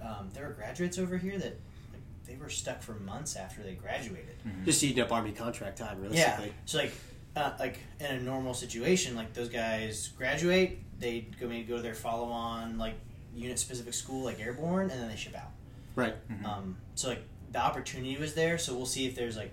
[0.00, 1.58] um, there were graduates over here that
[1.92, 6.00] like, they were stuck for months after they graduated Just eating up army contract time,
[6.00, 6.20] realistically.
[6.20, 6.54] yeah realistically.
[6.66, 6.92] so like
[7.38, 11.82] uh, like in a normal situation like those guys graduate they go maybe go to
[11.82, 12.94] their follow on like
[13.34, 15.50] unit specific school like airborne and then they ship out
[15.98, 16.14] Right.
[16.44, 19.50] Um, so like the opportunity was there, so we'll see if there's like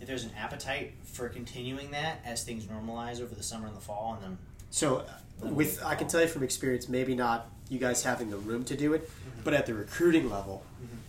[0.00, 3.80] if there's an appetite for continuing that as things normalize over the summer and the
[3.80, 4.38] fall, and then
[4.70, 5.04] So,
[5.42, 8.64] uh, with I can tell you from experience, maybe not you guys having the room
[8.64, 9.08] to do it,
[9.44, 10.64] but at the recruiting level,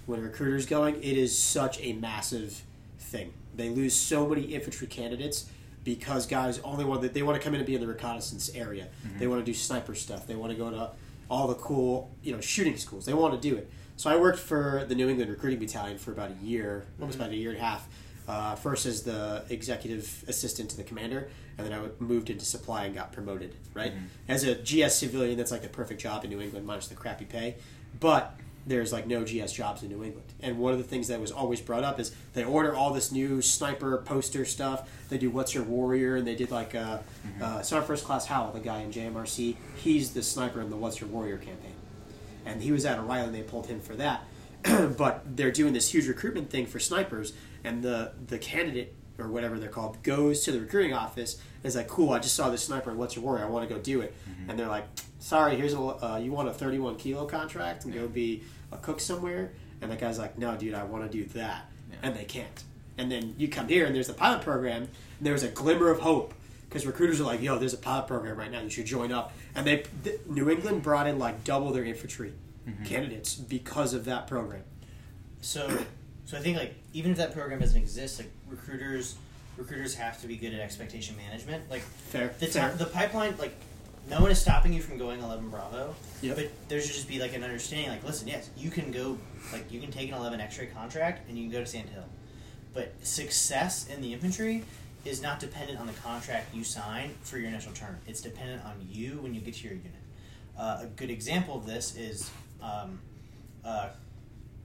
[0.05, 2.61] when a recruiter's going, it is such a massive
[2.99, 3.33] thing.
[3.55, 5.49] They lose so many infantry candidates
[5.87, 8.51] because guys only want that they want to come in and be in the reconnaissance
[8.53, 8.89] area.
[9.19, 10.27] They want to do sniper stuff.
[10.27, 10.91] They want to go to
[11.29, 13.05] all the cool you know shooting schools.
[13.05, 13.71] They want to do it.
[13.95, 17.29] So I worked for the New England Recruiting Battalion for about a year, almost about
[17.31, 17.87] a year and a half.
[18.27, 22.83] Uh, first as the executive assistant to the commander, and then I moved into supply
[22.83, 23.55] and got promoted.
[23.73, 23.93] Right
[24.27, 27.23] as a GS civilian, that's like the perfect job in New England, minus the crappy
[27.23, 27.55] pay.
[27.97, 30.27] But there's like no GS jobs in New England.
[30.41, 33.11] And one of the things that was always brought up is they order all this
[33.11, 34.89] new sniper poster stuff.
[35.09, 36.99] They do What's Your Warrior, and they did like uh,
[37.41, 39.55] uh, Sergeant First Class Howell, the guy in JMRC.
[39.77, 41.73] He's the sniper in the What's Your Warrior campaign
[42.47, 44.23] and he was at O'Reilly and they pulled him for that.
[44.97, 49.59] but they're doing this huge recruitment thing for snipers, and the the candidate or whatever
[49.59, 52.63] they're called goes to the recruiting office and is like, "Cool, I just saw this
[52.63, 52.93] sniper.
[52.93, 53.45] What's your warrior?
[53.45, 54.15] I want to go do it."
[54.47, 54.85] And they're like,
[55.19, 58.99] "Sorry, here's a uh, you want a 31 kilo contract and go be a cook
[58.99, 59.51] somewhere."
[59.81, 61.97] And the guy's like, "No, dude, I want to do that," Yeah.
[62.03, 62.63] and they can't.
[62.97, 65.99] And then you come here and there's the pilot program, and there's a glimmer of
[65.99, 66.33] hope
[66.67, 68.61] because recruiters are like, "Yo, there's a pilot program right now.
[68.61, 72.33] You should join up." And they, th- New England brought in like double their infantry
[72.67, 72.83] mm-hmm.
[72.85, 74.63] candidates because of that program.
[75.41, 75.67] so
[76.25, 79.15] so I think like even if that program doesn't exist, like recruiters
[79.57, 81.69] recruiters have to be good at expectation management.
[81.69, 82.71] Like Fair, the fair.
[82.71, 83.53] ti- the pipeline like
[84.09, 86.35] no one is stopping you from going 11 bravo Yep.
[86.35, 89.17] but there should just be like an understanding like listen yes you can go
[89.51, 92.05] like you can take an 11 x-ray contract and you can go to sand hill
[92.73, 94.63] but success in the infantry
[95.05, 98.73] is not dependent on the contract you sign for your initial term it's dependent on
[98.89, 99.91] you when you get to your unit
[100.57, 102.31] uh, a good example of this is
[102.63, 102.99] um,
[103.63, 103.89] uh,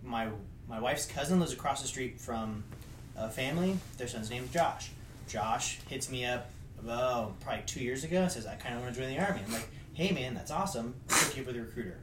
[0.03, 0.29] my
[0.69, 2.65] my wife's cousin lives across the street from
[3.15, 3.77] a family.
[3.99, 4.91] Their son's name's Josh.
[5.29, 6.49] Josh hits me up,
[6.89, 8.29] oh, probably two years ago.
[8.29, 9.41] Says I kind of want to join the army.
[9.47, 10.95] I'm like, hey man, that's awesome.
[11.09, 11.99] Hook you up with a recruiter.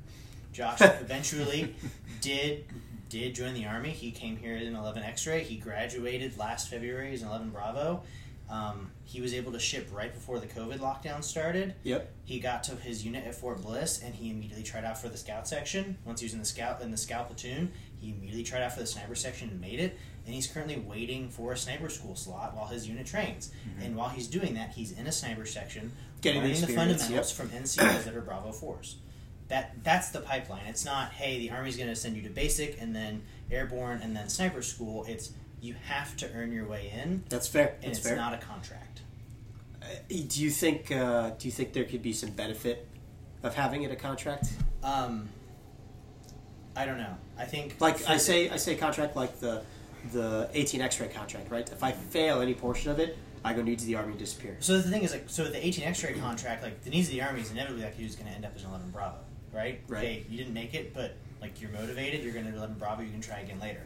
[0.52, 1.76] Josh eventually
[2.22, 2.66] did
[3.10, 3.90] did join the army.
[3.90, 5.44] He came here in 11 X-ray.
[5.44, 8.04] He graduated last February He's an 11 Bravo.
[8.50, 11.76] Um, he was able to ship right before the COVID lockdown started.
[11.84, 12.12] Yep.
[12.26, 15.18] He got to his unit at Fort Bliss, and he immediately tried out for the
[15.18, 15.98] scout section.
[16.04, 18.80] Once he was in the scout in the scout platoon, he immediately tried out for
[18.80, 19.98] the sniper section and made it.
[20.30, 23.50] And he's currently waiting for a sniper school slot while his unit trains.
[23.82, 27.32] And while he's doing that, he's in a sniper section, Getting learning the, experience, fundamentals
[27.32, 28.98] from NCOs that are Bravo Force.
[29.48, 30.68] That that's the pipeline.
[30.68, 34.16] It's not hey the army's going to send you to basic and then airborne and
[34.16, 35.04] then sniper school.
[35.08, 37.70] It's you have to earn your way in, That's fair.
[37.82, 38.16] and That's it's fair.
[38.16, 39.02] not a contract.
[40.10, 42.88] do you think uh, do you think there could be some benefit
[43.42, 44.50] of having it a contract?
[44.84, 45.28] Um,
[46.76, 47.16] I don't know.
[47.36, 49.64] I think Like I the- say, I say contract like the
[50.12, 51.70] the 18 X-ray contract, right?
[51.70, 54.58] If I fail any portion of it, I go needs of the army and disappear.
[54.60, 57.22] So the thing is, like, so the 18 X-ray contract, like the needs of the
[57.22, 59.18] army is inevitably like who's going to end up as an 11 Bravo,
[59.54, 59.82] right?
[59.88, 60.04] Right.
[60.04, 63.12] Hey, you didn't make it, but like you're motivated, you're going to 11 Bravo, you
[63.12, 63.82] can try again later.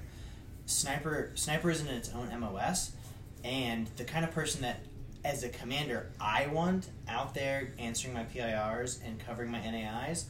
[0.65, 2.91] Sniper, sniper isn't in its own MOS,
[3.43, 4.80] and the kind of person that,
[5.23, 10.26] as a commander, I want out there answering my PIRs and covering my NAIs.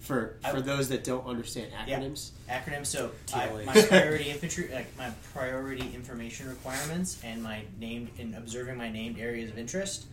[0.00, 2.00] For I- for those that don't understand Yeah.
[2.00, 2.86] acronyms, acronyms.
[2.86, 8.76] So I, my priority infantry, like my priority information requirements, and my named in observing
[8.78, 10.06] my named areas of interest.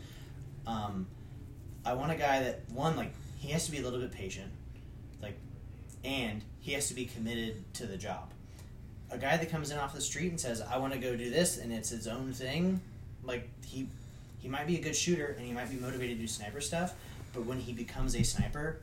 [0.67, 1.07] Um,
[1.85, 4.51] I want a guy that one like he has to be a little bit patient,
[5.21, 5.37] like,
[6.03, 8.29] and he has to be committed to the job.
[9.09, 11.29] A guy that comes in off the street and says, "I want to go do
[11.29, 12.81] this," and it's his own thing,
[13.23, 13.87] like he
[14.41, 16.93] he might be a good shooter and he might be motivated to do sniper stuff,
[17.33, 18.79] but when he becomes a sniper,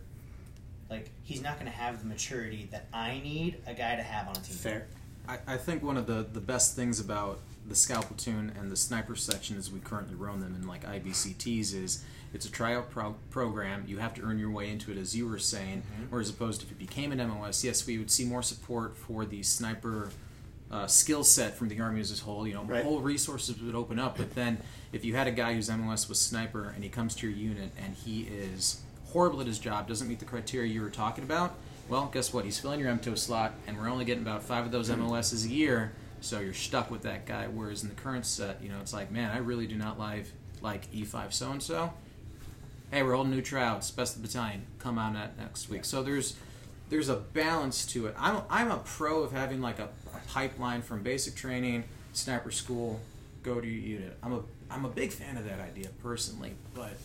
[0.94, 4.28] like he's not going to have the maturity that I need a guy to have
[4.28, 4.56] on a team.
[4.56, 4.86] fair.
[5.28, 8.76] I, I think one of the, the best things about the scout platoon and the
[8.76, 12.04] sniper section as we currently run them in like IBCTs is
[12.34, 13.84] it's a tryout pro- program.
[13.86, 15.82] You have to earn your way into it, as you were saying.
[16.10, 19.24] Whereas opposed to if it became an MOS, yes, we would see more support for
[19.24, 20.10] the sniper
[20.70, 22.46] uh, skill set from the army as a whole.
[22.46, 22.84] You know, Right.
[22.84, 24.18] whole resources would open up.
[24.18, 24.58] But then
[24.92, 27.70] if you had a guy whose MOS was sniper and he comes to your unit
[27.82, 28.82] and he is
[29.14, 31.54] horrible at his job, doesn't meet the criteria you were talking about,
[31.88, 32.44] well, guess what?
[32.44, 35.00] He's filling your MTO slot, and we're only getting about five of those hmm.
[35.00, 37.46] MOSs a year, so you're stuck with that guy.
[37.46, 40.26] Whereas in the current set, you know, it's like, man, I really do not like
[40.60, 41.92] like E5 so and so.
[42.90, 44.66] Hey, we're holding new tryouts, best of the battalion.
[44.78, 45.84] Come on that next week.
[45.84, 46.36] So there's
[46.88, 48.14] there's a balance to it.
[48.18, 53.00] I'm I'm a pro of having like a, a pipeline from basic training, sniper school,
[53.42, 54.16] go to your unit.
[54.22, 56.96] I'm a I'm a big fan of that idea personally, but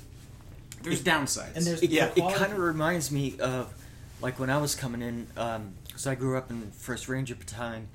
[0.84, 1.56] there's downsides.
[1.56, 2.12] And there's It, Yeah.
[2.16, 3.74] it kind of reminds me of
[4.22, 7.88] like when I was coming in, um, because I grew up in First Ranger Battalion.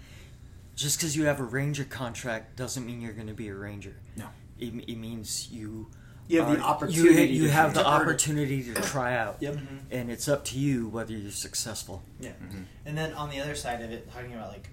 [0.77, 3.95] Just because you have a Ranger contract doesn't mean you're going to be a Ranger.
[4.17, 4.27] No.
[4.59, 5.89] It, it means you.
[6.27, 9.37] You have the opportunity You, you to have the to opportunity to try out.
[9.41, 9.55] Yep.
[9.55, 9.77] Mm-hmm.
[9.91, 12.03] And it's up to you whether you're successful.
[12.19, 12.31] Yeah.
[12.31, 12.63] Mm-hmm.
[12.87, 14.69] And then on the other side of it, talking about like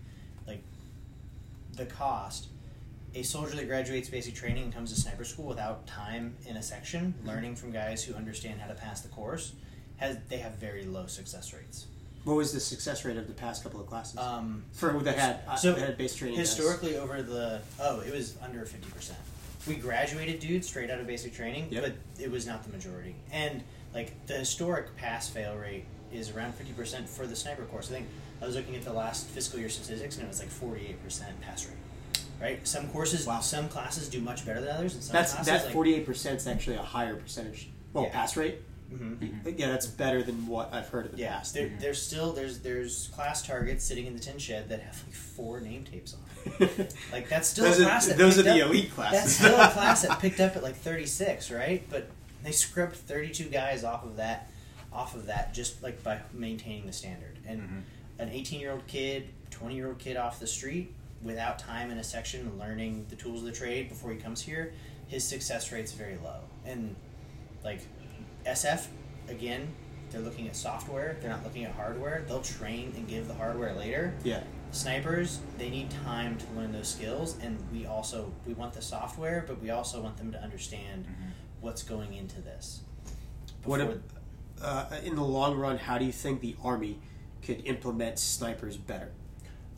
[0.47, 0.63] like
[1.75, 2.47] the cost,
[3.13, 6.61] a soldier that graduates basic training and comes to sniper school without time in a
[6.63, 9.53] section, learning from guys who understand how to pass the course,
[9.97, 11.87] has they have very low success rates.
[12.23, 15.39] What was the success rate of the past couple of classes Um, for that had
[15.47, 16.37] uh, so that had base training?
[16.37, 19.11] historically over the oh it was under 50%
[19.67, 21.83] we graduated dudes straight out of basic training Yep.
[21.83, 21.93] but
[22.23, 27.07] it was not the majority and like the historic pass fail rate is around 50%
[27.09, 28.07] for the sniper course i think
[28.41, 30.95] i was looking at the last fiscal year statistics and it was like 48%
[31.41, 31.75] pass rate
[32.41, 33.39] right some courses Wow.
[33.41, 36.37] some classes do much better than others and some that's classes that forty eight percent
[36.37, 37.69] is actually a higher percentage.
[37.93, 38.11] Well, Yeah.
[38.11, 38.59] pass rate.
[38.91, 39.57] Mhm.
[39.57, 41.53] Yeah, that's better than what I've heard of the yeah past.
[41.53, 45.13] there, there's still there's there's class targets sitting in the tin shed that have like
[45.15, 46.19] four name tapes on
[47.13, 49.19] like that's still those a are, class that those are the up- elite classes.
[49.21, 51.87] That's still a class that picked up at like 36, right?
[51.89, 52.09] But
[52.43, 54.49] they scrubbed 32 guys off of that,
[54.91, 57.37] off of that, just like by maintaining the standard.
[57.47, 57.79] And Mm-hmm.
[58.19, 61.97] an 18 year old kid, 20 year old kid off the street, without time in
[61.97, 64.73] a section learning the tools of the trade before he comes here,
[65.07, 66.39] his success rate's very low.
[66.65, 66.95] And
[67.63, 67.81] like
[68.45, 68.87] SF,
[69.27, 69.67] again,
[70.09, 71.17] they're looking at software.
[71.21, 72.25] They're not looking at hardware.
[72.27, 74.43] They'll train and give the hardware later yeah.
[74.71, 79.43] snipers they need time to learn those skills and we also we want the software
[79.47, 81.05] but we also want them to understand
[81.61, 82.81] what's going into this
[83.63, 83.81] What
[84.61, 86.99] uh, in the long run, how do you think the army
[87.41, 89.11] could implement snipers better?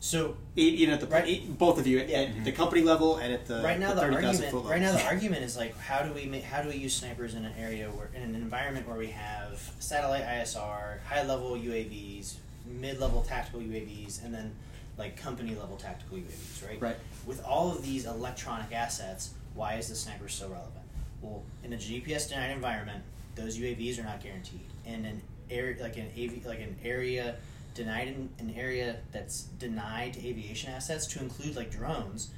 [0.04, 1.58] So Even at the Right.
[1.58, 2.18] both of you at, Yeah.
[2.18, 2.44] at mm-hmm.
[2.44, 5.42] the company level and at the right now the the argument right now the argument
[5.42, 8.10] is like how do we make, how do we use snipers in an area where
[8.14, 12.34] in an environment where we have satellite ISR high level UAVs
[12.66, 14.54] mid level tactical UAVs and then
[14.98, 16.96] like company level tactical UAVs right Right.
[17.24, 20.84] with all of these electronic assets, why is the sniper so relevant?
[21.22, 23.02] Well, in a GPS denied environment,
[23.36, 24.68] those UAVs are not guaranteed.
[24.84, 27.36] In an area like an AV, like an area
[27.74, 32.30] denied in an area that's denied to aviation assets to include like drones,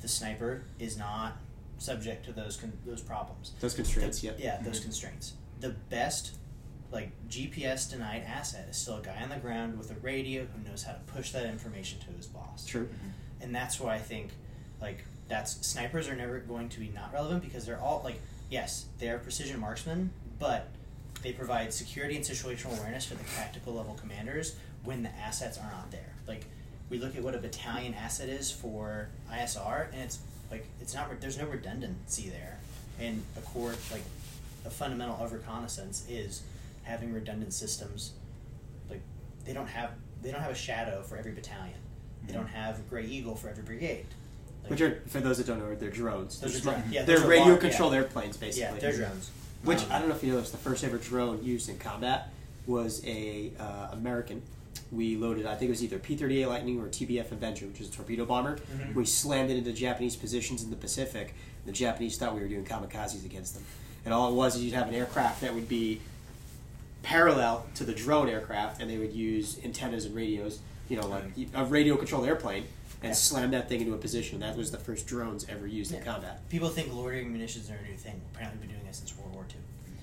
[0.00, 1.38] the sniper is not
[1.78, 3.52] subject to those con- those problems.
[3.60, 4.36] Those constraints, The- yep.
[4.38, 4.84] Yeah, those mm-hmm.
[4.84, 5.34] constraints.
[5.60, 6.36] The best
[6.92, 10.68] like GPS denied asset is still a guy on the ground with a radio who
[10.68, 12.86] knows how to push that information to his boss True.
[12.86, 13.42] Mm-hmm.
[13.42, 14.30] and that's why I think
[14.80, 18.86] like that's snipers are never going to be not relevant because they're all like yes
[18.98, 20.68] they are precision marksmen but
[21.22, 25.70] they provide security and situational awareness for the tactical level commanders when the assets are
[25.70, 26.44] not there like
[26.88, 30.18] we look at what a battalion asset is for ISR and it's
[30.50, 32.58] like it's not there's no redundancy there
[33.00, 34.02] And a core, like
[34.66, 36.42] a fundamental of reconnaissance is
[36.82, 38.12] having redundant systems.
[38.90, 39.00] Like
[39.44, 41.78] they don't have they don't have a shadow for every battalion.
[42.26, 44.06] They don't have a gray eagle for every brigade.
[44.62, 46.38] Like, Which are, for those that don't know, they're drones.
[46.38, 46.92] They're small- drones.
[46.92, 48.00] Yeah, they're those are radio controlled yeah.
[48.00, 48.74] airplanes, basically.
[48.74, 49.30] yeah, they're drones.
[49.64, 50.50] Which Um, I don't know if you know this.
[50.50, 52.28] The first ever drone used in combat
[52.66, 54.42] was a uh, American.
[54.92, 57.92] We loaded, I think it was either P-38 Lightning or TBF Avenger, which is a
[57.92, 58.56] torpedo bomber.
[58.76, 58.94] Mhm.
[58.94, 61.34] We slammed it into Japanese positions in the Pacific.
[61.66, 63.64] The Japanese thought we were doing kamikazes against them,
[64.04, 66.00] and all it was is you'd have an aircraft that would be
[67.02, 71.24] parallel to the drone aircraft, and they would use antennas and radios, you know, like
[71.54, 72.64] a radio-controlled airplane,
[73.02, 73.14] and Yeah.
[73.14, 74.40] slam that thing into a position.
[74.40, 76.46] That was the first drones ever used in combat.
[76.50, 78.20] People think loitering munitions are a new thing.
[78.34, 79.56] Apparently, we've been doing it since World War II.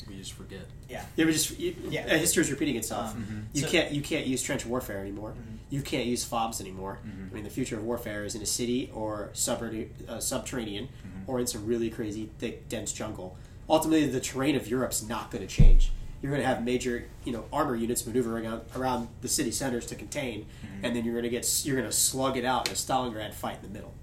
[0.08, 0.62] We just forget.
[0.90, 1.04] Yeah.
[1.18, 2.06] It was just you, Yeah.
[2.06, 3.12] uh, history is repeating itself.
[3.16, 5.32] Um, You so- can't you can't use trench warfare anymore.
[5.32, 5.58] Mhm.
[5.70, 7.00] You can't use fobs anymore.
[7.06, 7.32] Mhm.
[7.32, 11.28] I mean, the future of warfare is in a city or suburb, uh, subterranean, Mhm.
[11.28, 13.38] or in some really crazy thick dense jungle.
[13.70, 15.92] Ultimately, the terrain of Europe's not going to change.
[16.22, 19.86] You're going to have major you know armor units maneuvering around, around the city centers
[19.88, 20.80] to contain, Mhm.
[20.84, 23.34] and then you're going to get you're going to slug it out in a Stalingrad
[23.34, 23.94] fight in the middle.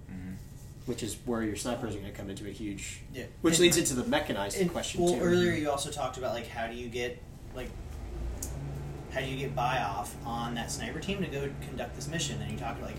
[0.87, 3.01] Which is where your snipers are going to come into a huge.
[3.13, 3.25] Yeah.
[3.43, 5.21] Which And- leads into the mechanized And, question well, too.
[5.21, 7.21] earlier you also talked about like how do you get
[7.55, 7.71] like
[9.13, 12.41] how do you get buy off on that sniper team to go conduct this mission?
[12.43, 12.97] And you talked like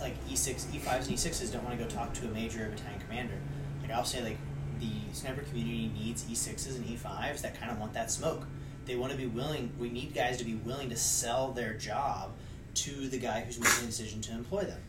[0.00, 2.30] like E six, E fives, and E sixes don't want to go talk to a
[2.30, 3.34] major or battalion commander.
[3.80, 4.38] Like I'll say like
[4.80, 8.44] the sniper community needs E sixes and E fives that kind of want that smoke.
[8.84, 9.70] They want to be willing.
[9.78, 12.32] We need guys to be willing to sell their job
[12.74, 14.80] to the guy who's making the decision to employ them.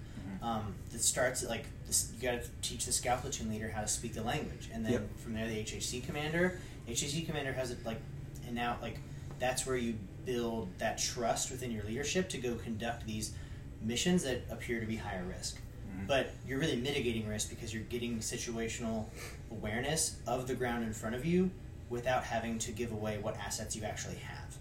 [0.41, 3.82] Um, it starts at like this, you got to teach the scout platoon leader how
[3.82, 5.19] to speak the language, and then Yep.
[5.19, 6.60] from there the HHC commander.
[6.88, 7.99] HHC commander has it like,
[8.45, 8.97] and now like
[9.39, 13.34] that's where you build that trust within your leadership to go conduct these
[13.82, 15.58] missions that appear to be higher risk.
[15.95, 16.08] Mhm.
[16.08, 19.06] But you're really mitigating risk because you're getting situational
[19.51, 21.51] awareness of the ground in front of you
[21.89, 24.58] without having to give away what assets you actually have.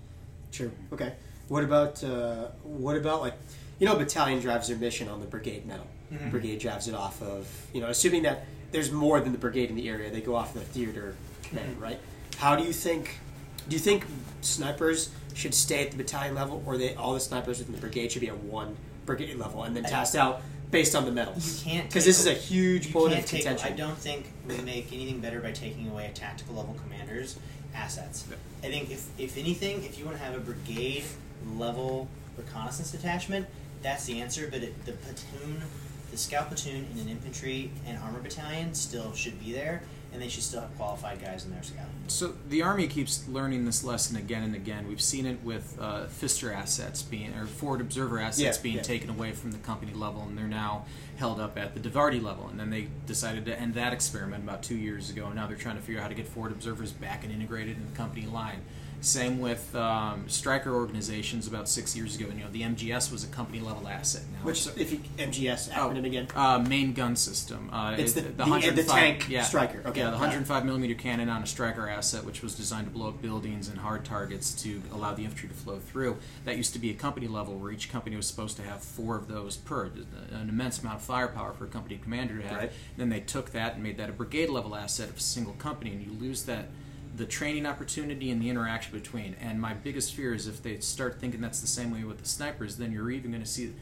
[0.51, 0.73] True.
[0.93, 1.15] Okay.
[1.49, 3.35] What about uh, what about like
[3.79, 5.87] you know battalion drives their mission on the brigade METL.
[6.13, 6.31] Mhm.
[6.31, 9.77] Brigade drives it off of you know assuming that there's more than the brigade in
[9.77, 10.11] the area.
[10.11, 11.99] They go off the theater command, right?
[12.37, 13.19] How do you think?
[13.69, 14.05] Do you think
[14.41, 18.13] snipers should stay at the battalion level, or they all the snipers within the brigade
[18.13, 21.37] should be at one brigade level and then tasked out based on the METLs?
[21.37, 21.65] You METLs?
[21.65, 23.43] can't Because this is a huge point can't of take.
[23.45, 23.73] contention.
[23.73, 27.37] I don't think we make anything better by taking away a tactical level commander's
[27.75, 28.25] assets.
[28.63, 31.05] I think if if anything, if you want to have a brigade
[31.57, 33.47] level reconnaissance detachment,
[33.83, 34.49] that's the answer.
[34.51, 35.63] But it, the platoon,
[36.13, 40.29] the scout platoon, in an infantry and armor battalion still should be there, and they
[40.29, 41.87] should still have qualified guys in their scout.
[42.09, 44.87] So the Army keeps learning this lesson again and again.
[44.87, 48.83] We've seen it with uh, Fister assets being, or forward observer assets Yeah, being yeah.
[48.83, 50.85] taken away from the company level, and they're now
[51.17, 52.47] held up at the DIVARTY level.
[52.49, 55.27] And then they decided to end that experiment about two years ago.
[55.27, 57.79] And now they're trying to figure out how to get forward observers back and integrated
[57.79, 58.61] in the company line.
[59.03, 62.27] Same with um, Stryker organizations about six years ago.
[62.31, 64.39] And, you know, the MGS was a company level asset now.
[64.45, 67.69] Which, if you MGS Oh, acronym again, uh, main gun system.
[67.73, 69.83] Uh, It's it- the- the- the 105 tank yeah, Stryker.
[69.87, 73.09] Okay, yeah, the 105 millimeter cannon on a Stryker asset, which was designed to blow
[73.09, 76.17] up buildings and hard targets to allow the infantry to flow through.
[76.45, 79.17] That used to be a company level, where each company was supposed to have four
[79.17, 79.87] of those per,
[80.31, 82.57] an immense amount of firepower for a company commander to have.
[82.59, 82.73] Right.
[82.97, 85.91] Then they took that and made that a brigade level asset of a single company,
[85.91, 86.69] and you lose that
[87.15, 89.37] the training opportunity and the interaction between.
[89.41, 92.29] And my biggest fear is if they start thinking that's the same way with the
[92.29, 93.73] snipers, then you're even going to see.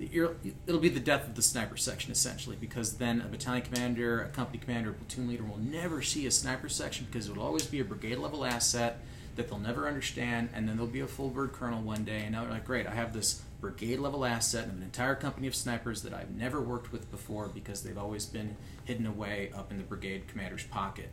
[0.00, 4.28] It'll be the death of the sniper section essentially, because then a battalion commander, a
[4.28, 7.66] company commander, a platoon leader will never see a sniper section because it will always
[7.66, 8.98] be a brigade level asset
[9.36, 12.34] that they'll never understand, and then there'll be a full bird colonel one day, and
[12.34, 16.02] they're like, great, I have this brigade level asset and an entire company of snipers
[16.02, 19.84] that I've never worked with before because they've always been hidden away up in the
[19.84, 21.08] brigade commander's pocket.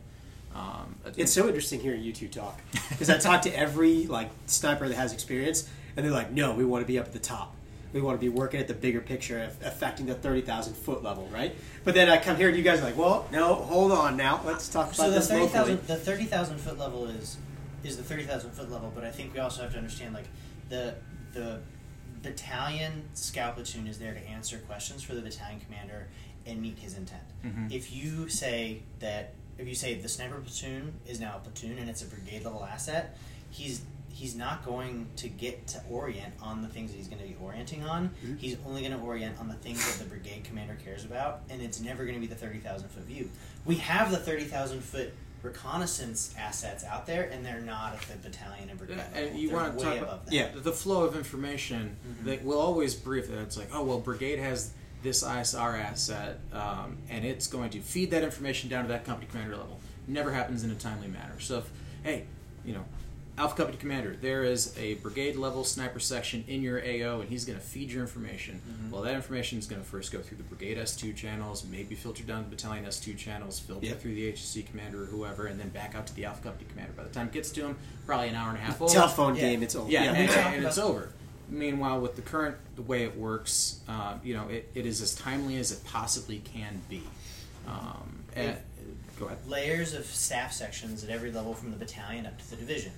[0.54, 2.60] Um, It's so interesting hearing you two talk
[2.90, 6.64] because I talk to every like sniper that has experience, and they're like, "No, we
[6.64, 7.54] want to be up at the top.
[7.92, 11.02] We want to be working at the bigger picture, aff- affecting the thirty thousand foot
[11.02, 13.92] level, right?" But then I come here, and you guys are like, "Well, no, hold
[13.92, 14.40] on now.
[14.44, 17.36] Let's talk about So the this thirty locally." thousand the thirty thousand foot level is
[17.84, 20.26] is the thirty thousand foot level, but I think we also have to understand like
[20.68, 20.94] the
[21.32, 21.60] the
[22.22, 26.08] battalion scout platoon is there to answer questions for the battalion commander
[26.46, 27.22] and meet his intent.
[27.44, 27.72] Mhm.
[27.72, 31.88] If you say that if you say the sniper platoon is now a platoon and
[31.90, 33.16] it's a brigade level asset,
[33.50, 33.82] he's
[34.14, 37.34] he's not going to get to orient on the things that he's going to be
[37.42, 38.10] orienting on.
[38.24, 38.38] Mhm.
[38.38, 41.62] He's only going to orient on the things that the brigade commander cares about, and
[41.62, 43.30] it's never going to be the thirty thousand foot view.
[43.64, 48.16] We have the thirty thousand foot reconnaissance assets out there, and they're not at the
[48.28, 49.12] battalion and brigade level.
[49.18, 50.32] and you They're want to talk about that.
[50.32, 50.48] Yeah.
[50.54, 52.24] the flow of information Mhm.
[52.26, 54.70] that will always brief that it's like oh well brigade has
[55.02, 59.26] this ISR asset um, and it's going to feed that information down to that company
[59.30, 61.38] commander level never happens in a timely manner.
[61.40, 61.70] So if
[62.02, 62.24] hey,
[62.64, 62.84] you know,
[63.38, 67.44] Alpha Company Commander, there is a brigade level sniper section in your AO, and he's
[67.46, 68.60] going to feed your information.
[68.90, 72.24] Well, that information is going to first go through the Brigade S2 channels, maybe filter
[72.24, 74.00] down the Battalion S2 channels, filter Yep.
[74.02, 76.92] through the HSC Commander or whoever, and then back out to the Alpha Company Commander.
[76.94, 77.76] By the time it gets to him,
[78.06, 78.90] probably an hour and a half old.
[78.92, 79.40] Telephone Yeah.
[79.40, 79.62] game.
[79.62, 79.90] It's over.
[79.90, 81.08] Yeah, we and, and it's over.
[81.52, 85.14] Meanwhile, with the current the way it works, um, you know, it, it is as
[85.14, 87.02] timely as it possibly can be.
[87.68, 88.56] Um, and,
[89.20, 89.38] go ahead.
[89.46, 92.92] layers of staff sections at every level from the battalion up to the division.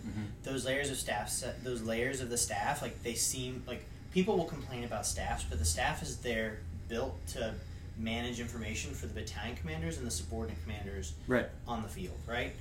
[0.44, 4.36] Those layers of staff, se- those layers of the staff, like they seem like people
[4.36, 7.52] will complain about staffs, but the staff is there built to
[7.98, 11.46] manage information for the battalion commanders and the subordinate commanders Right.
[11.68, 12.52] on the field, right?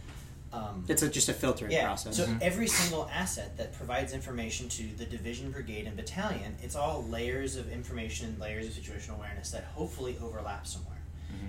[0.53, 1.85] Um, It's a, just a filtering yeah.
[1.85, 2.15] process.
[2.15, 7.03] So every single asset that provides information to the division, brigade, and battalion, it's all
[7.05, 10.91] layers of information, layers of situational awareness that hopefully overlap somewhere.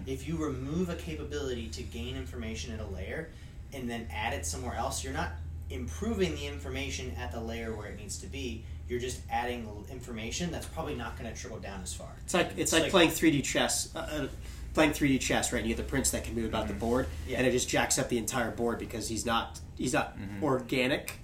[0.07, 3.28] If you remove a capability to gain information at a layer
[3.74, 5.32] and then add it somewhere else, you're not
[5.70, 8.64] improving the information at the layer where it needs to be.
[8.88, 12.09] You're just adding information that's probably not going to trickle down as far.
[12.24, 13.94] It's like it's, It's like, like- playing 3D chess.
[13.94, 14.26] Uh, uh,
[14.75, 15.61] playing 3D chess, right?
[15.61, 17.31] And you have the prince that can move about the board, Mm-hmm.
[17.31, 17.39] Yeah.
[17.39, 21.14] and it just jacks up the entire board because he's not he's not organic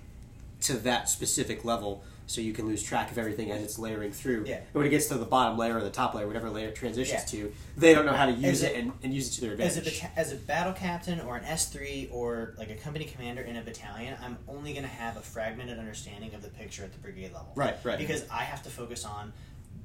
[0.62, 2.02] to that specific level.
[2.26, 4.44] So you can lose track of everything as it's layering through.
[4.46, 4.58] Yeah.
[4.58, 6.76] And when it gets to the bottom layer or the top layer, whatever layer it
[6.76, 7.40] transitions Yeah.
[7.40, 9.76] to, they don't know how to use it and, and use it to their As
[9.76, 10.04] a, advantage.
[10.14, 13.62] as a battle captain or an S three or like a company commander in a
[13.62, 17.32] battalion, I'm only going to have a fragmented understanding of the picture at the brigade
[17.32, 17.50] level.
[17.56, 17.98] Right, right.
[17.98, 19.32] Because I have to focus on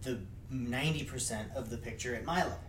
[0.04, 0.20] the
[0.52, 2.60] ninety percent of the picture at my level.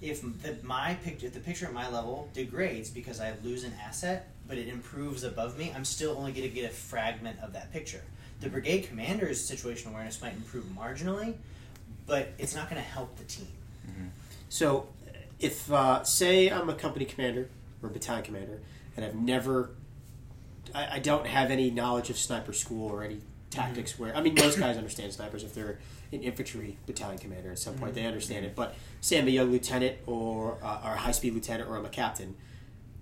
[0.00, 3.74] If the, my picture, if the picture at my level degrades because I lose an
[3.84, 7.52] asset, but it improves above me, I'm still only going to get a fragment of
[7.52, 8.02] that picture.
[8.40, 11.34] The brigade commander's situational awareness might improve marginally,
[12.06, 13.48] but it's not going to help the team.
[14.48, 14.88] So,
[15.38, 17.48] if uh, say I'm a company commander
[17.82, 18.60] or a battalion commander,
[18.96, 19.70] and I've never,
[20.74, 23.20] I, I don't have any knowledge of sniper school or any
[23.50, 25.78] tactics where I mean most guys understand snipers if they're
[26.12, 28.54] an infantry battalion commander at some point they understand it.
[28.56, 31.84] But say I'm a young lieutenant or uh, or a high speed lieutenant or I'm
[31.84, 32.36] a captain,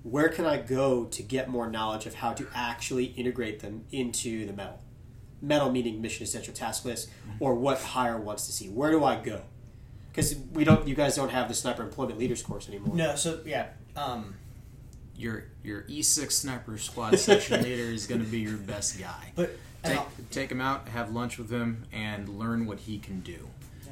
[0.02, 4.46] where can I go to get more knowledge of how to actually integrate them into
[4.46, 4.78] the METL?
[5.44, 7.08] METL meaning mission essential task list,
[7.40, 8.68] or what hire wants to see.
[8.68, 9.42] Where do I go?
[10.10, 12.96] Because we don't, you guys don't have the sniper employment leaders course anymore.
[12.96, 14.34] No, so yeah, um,
[15.16, 19.32] Your your E6 sniper squad section leader is going to be your best guy.
[19.36, 20.00] but and take,
[20.30, 23.48] take him out, have lunch with him, and learn what he can do.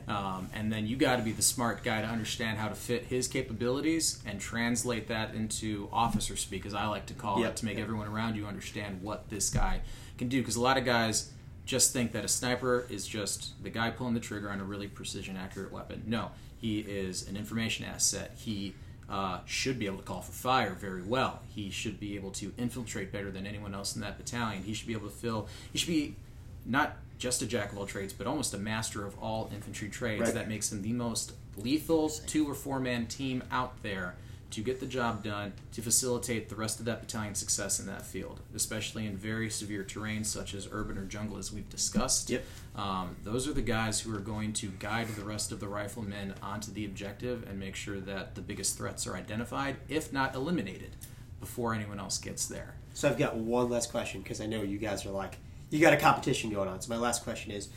[0.09, 3.07] Um, and then you got to be the smart guy to understand how to fit
[3.07, 7.51] his capabilities and translate that into officer speak, as I like to call Yep.
[7.51, 9.81] it, to make everyone around you understand what this guy
[10.17, 10.41] can do.
[10.41, 11.33] Because a lot of guys
[11.65, 14.87] just think that a sniper is just the guy pulling the trigger on a really
[14.87, 16.05] precision, accurate weapon.
[16.07, 18.31] No, he is an information asset.
[18.37, 18.75] He
[19.09, 21.41] uh, should be able to call for fire very well.
[21.55, 24.63] He should be able to infiltrate better than anyone else in that battalion.
[24.65, 25.49] He should be able to fill.
[25.73, 26.17] He should be
[26.65, 30.23] not just a jack of all trades, but almost a master of all infantry trades.
[30.23, 30.35] Right.
[30.35, 34.17] That makes him the most lethal two or four man team out there
[34.51, 38.03] to get the job done to facilitate the rest of that battalion's success in that
[38.03, 42.31] field, especially in very severe terrain such as urban or jungle, as we've discussed.
[42.31, 42.45] Yep.
[42.77, 46.35] Um, those are the guys who are going to guide the rest of the riflemen
[46.43, 50.97] onto the objective and make sure that the biggest threats are identified, if not eliminated,
[51.41, 52.75] before anyone else gets there.
[52.95, 55.37] So I've got one last question because I know you guys are like,
[55.71, 56.81] you got a competition going on.
[56.81, 57.69] So my last question is,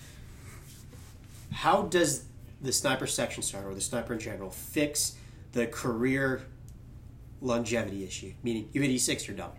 [1.51, 2.25] how does
[2.61, 5.15] the sniper section starter or the sniper in general fix
[5.51, 6.43] the career
[7.41, 8.33] longevity issue?
[8.43, 9.51] Meaning, you hit E6, you're done.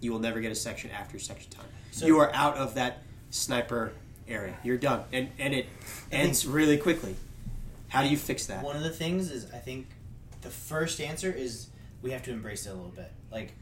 [0.00, 1.66] You will never get a section after section time.
[1.90, 3.92] So- you are out of that sniper
[4.28, 4.56] area.
[4.62, 5.66] You're done, and and it
[6.12, 7.16] ends really quickly.
[7.88, 8.62] How do you fix that?
[8.62, 9.86] one of the things is I think
[10.42, 11.68] the first answer is
[12.02, 13.54] we have to embrace it a little bit, like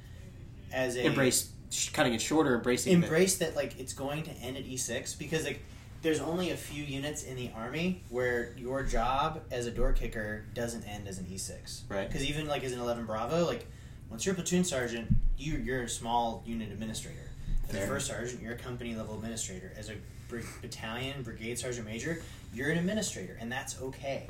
[0.73, 1.51] as a Embrace
[1.93, 2.97] cutting it shorter, embracing it.
[3.05, 5.61] embrace that like it's going to end at E6 because like
[6.07, 10.45] there's only a few units in the army where your job as a door kicker
[10.55, 11.81] doesn't end as an E6.
[11.89, 12.07] Right.
[12.07, 13.67] Because even like as an 11 Bravo, like
[14.09, 17.29] once you're a platoon sergeant, you you're a small unit administrator.
[17.69, 19.73] As a first sergeant, you're a company level administrator.
[19.77, 19.95] As a
[20.29, 22.23] br- battalion brigade sergeant major,
[22.55, 24.29] you're an administrator, and that's okay.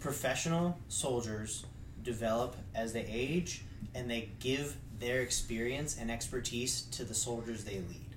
[0.00, 1.66] Professional soldiers
[2.02, 3.64] develop as they age,
[3.94, 8.07] and they give their experience and expertise to the soldiers they lead.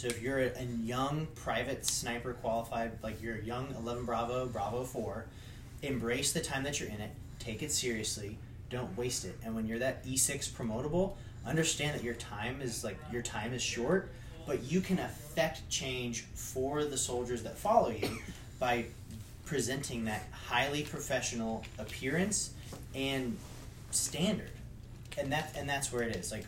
[0.00, 4.46] So if you're a, a young private sniper qualified, like you're a young 11 Bravo,
[4.46, 5.26] Bravo 4,
[5.82, 8.38] embrace the time that you're in it, take it seriously,
[8.70, 9.36] don't waste it.
[9.44, 13.60] And when you're that E6 promotable, understand that your time is like your time is
[13.60, 14.10] short,
[14.46, 18.08] but you can affect change for the soldiers that follow you
[18.58, 18.86] by
[19.44, 22.54] presenting that highly professional appearance
[22.94, 23.36] and
[23.90, 24.52] standard.
[25.18, 26.32] And that and that's where it is.
[26.32, 26.46] Like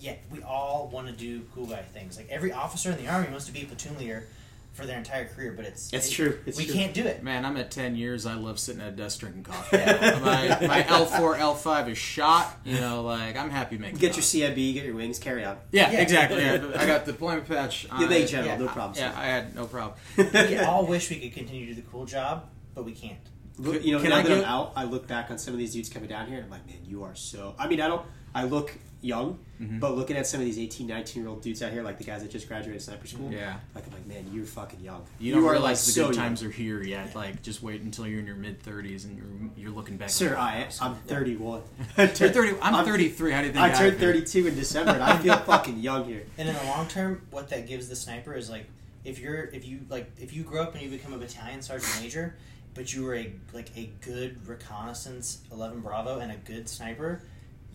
[0.00, 2.16] yet we all want to do cool guy things.
[2.16, 4.26] Like every officer in the army wants to be a platoon leader
[4.74, 6.38] for their entire career, but it's It's it- true.
[6.46, 6.74] It's we true.
[6.74, 7.22] can't do it.
[7.24, 8.26] Man, I'm at 10 years.
[8.26, 9.76] I love sitting at a desk drinking coffee.
[9.76, 12.60] my, my L4, L5 is shot.
[12.64, 14.22] You know, like, I'm happy making Get your.
[14.22, 15.56] CIB, get your wings, carry on.
[15.72, 16.00] Yeah, Yeah.
[16.00, 16.44] exactly.
[16.44, 17.84] I I got the deployment patch.
[17.84, 18.98] You I- make general, yeah, no I- problem.
[18.98, 19.98] Yeah, I had no problem.
[20.16, 22.44] we all wish we could continue to do the cool job,
[22.74, 23.18] but we can't.
[23.58, 25.58] Look, you know, Can now I that I'm out, I look back on some of
[25.58, 27.56] these dudes coming down here, and I'm like, man, you are so.
[27.58, 28.06] I mean, I don't.
[28.32, 29.80] I look young, Mm-hmm.
[29.80, 32.04] but looking at some of these 18, 19 year old dudes out here, like the
[32.04, 33.56] guys that just graduated sniper school, Yeah.
[33.74, 35.02] like I'm like, man, you're fucking young.
[35.18, 36.24] You don't are realize like the so good young.
[36.26, 37.16] times are here yet.
[37.16, 39.26] Like, just wait until you're in your mid 30s and you're
[39.56, 40.10] you're looking back.
[40.10, 41.62] Sir, like, I, wow, I'm 31.
[41.98, 42.56] You're 30.
[42.62, 43.32] I'm, 33.
[43.32, 44.12] How do you think I turned feel?
[44.12, 46.22] 32 in December, and I feel fucking young here.
[46.38, 48.66] And in the long term, what that gives the sniper is like
[49.04, 51.98] if you're if you like if you grow up and you become a battalion sergeant
[52.00, 52.36] major,
[52.74, 57.22] but you were a like a good reconnaissance eleven Bravo and a good sniper,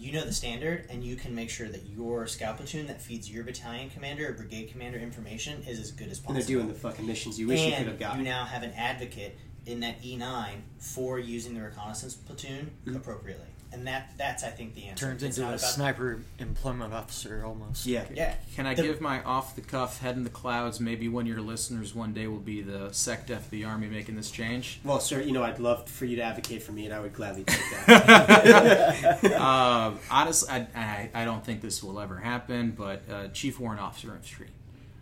[0.04, 3.32] you know the standard and you can make sure that your scout platoon that feeds
[3.32, 6.36] your battalion commander or brigade commander information is as good as possible.
[6.36, 8.20] And they're doing the fucking missions you wish you could have gotten.
[8.20, 12.98] you now have an advocate in that E9 for using the reconnaissance platoon Mhm.
[12.98, 13.48] appropriately.
[13.74, 15.08] And that that's I think the answer.
[15.08, 17.86] Turns It's into not a about- sniper employment officer almost.
[17.88, 18.06] yeah.
[18.14, 18.36] Yeah.
[18.56, 20.80] Can I The- give my off the cuff head in the clouds?
[20.80, 24.16] Maybe one of your listeners one day will be the SecDef of the Army making
[24.16, 24.80] this change.
[24.84, 27.14] Well, sir, you know, I'd love for you to advocate for me, and I would
[27.14, 29.24] gladly take that.
[29.40, 33.82] uh, honestly, I, I, I don't think this will ever happen, but uh, Chief Warrant
[33.82, 34.50] Officer Infantry.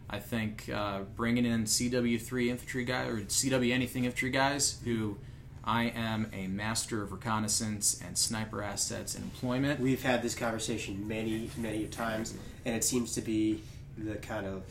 [0.10, 5.18] I think uh, bringing in CW3 infantry guy or CW anything infantry guys who
[5.64, 9.80] I am a master of reconnaissance and sniper assets and employment.
[9.80, 12.34] We've had this conversation many, many times,
[12.66, 13.62] and it seems to be
[13.98, 14.64] the kind of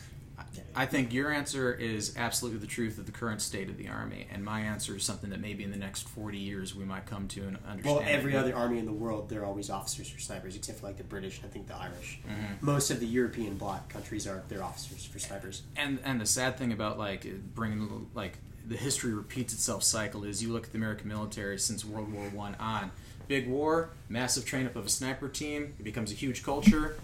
[0.75, 4.27] I think your answer is absolutely the truth of the current state of the Army,
[4.33, 7.29] and my answer is something that maybe in the next 40 years we might come
[7.29, 7.85] to and understand.
[7.85, 10.97] well, every other army in the world, they're always officers for snipers, except for like
[10.97, 12.21] the British and I think the Irish.
[12.29, 12.63] Mhm.
[12.63, 15.63] Most of the European bloc countries are their officers for snipers.
[15.77, 18.39] and and the sad thing about like bringing like
[18.69, 22.25] the history repeats itself cycle is you look at the American military since World War
[22.31, 22.91] One on
[23.29, 26.97] big war, massive train up of a sniper team, it becomes a huge culture.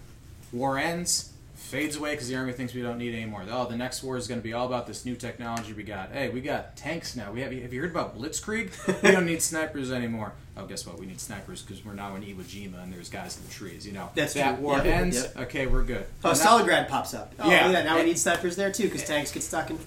[0.53, 3.43] War ends, fades away because the army thinks we don't need anymore.
[3.49, 6.11] Oh, the next war is going to be all about this new technology we got.
[6.11, 7.31] Hey, we got tanks now.
[7.31, 7.51] We have.
[7.51, 8.71] Have you heard about Blitzkrieg?
[9.03, 10.33] we don't need snipers anymore.
[10.55, 10.97] Oh, guess what?
[10.99, 13.85] We need snipers because we're now in Iwo Jima and there's guys in the trees.
[13.85, 14.63] You know, That's that true.
[14.65, 15.15] war Yep, ends.
[15.17, 15.37] yep.
[15.37, 16.05] Okay, we're good.
[16.23, 17.33] Oh, that- Stalingrad pops up.
[17.39, 17.67] Oh, Yeah.
[17.67, 17.71] yeah.
[17.73, 17.85] That.
[17.85, 19.77] Now we need snipers there too because tanks get stuck in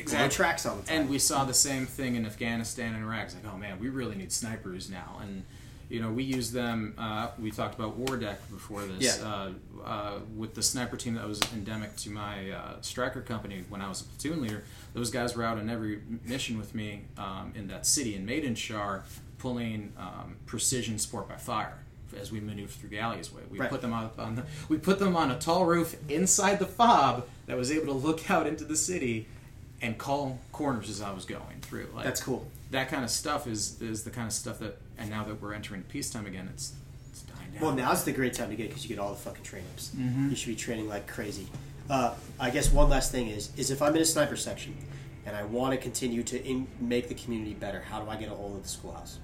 [0.00, 0.24] Exactly.
[0.24, 1.00] on tracks all the time.
[1.02, 3.26] And we saw the same thing in Afghanistan and Iraq.
[3.26, 5.18] It's like, oh man, we really need snipers now.
[5.22, 5.44] And
[5.88, 6.94] you know, we use them.
[6.96, 9.18] Uh, we talked about Wardak before this.
[9.18, 9.26] Yeah.
[9.26, 9.50] Uh,
[9.84, 13.88] uh, with the sniper team that was endemic to my uh, Stryker company when I
[13.88, 14.62] was a platoon leader,
[14.94, 18.54] those guys were out on every mission with me um, in that city in Maidan
[18.54, 19.02] Shahr,
[19.38, 21.78] pulling um, precision support by fire
[22.20, 23.42] as we maneuver through the alleyway.
[23.50, 23.68] We Right.
[23.70, 27.26] put them up on the, we put them on a tall roof inside the fob
[27.46, 29.26] that was able to look out into the city
[29.82, 31.88] and call corners as I was going through.
[31.94, 32.46] Like That's cool.
[32.70, 35.54] that kind of stuff is is the kind of stuff that and now that we're
[35.54, 36.72] entering peacetime again, it's
[37.10, 37.62] it's dying down.
[37.62, 39.90] Well, now's the great time to get because you get all the fucking train ups.
[39.96, 40.30] Mhm.
[40.30, 41.48] You should be training like crazy.
[41.88, 44.76] Uh, I guess one last thing is is if I'm in a sniper section
[45.26, 48.28] and I want to continue to in, make the community better, how do I get
[48.30, 49.18] a hold of the schoolhouse?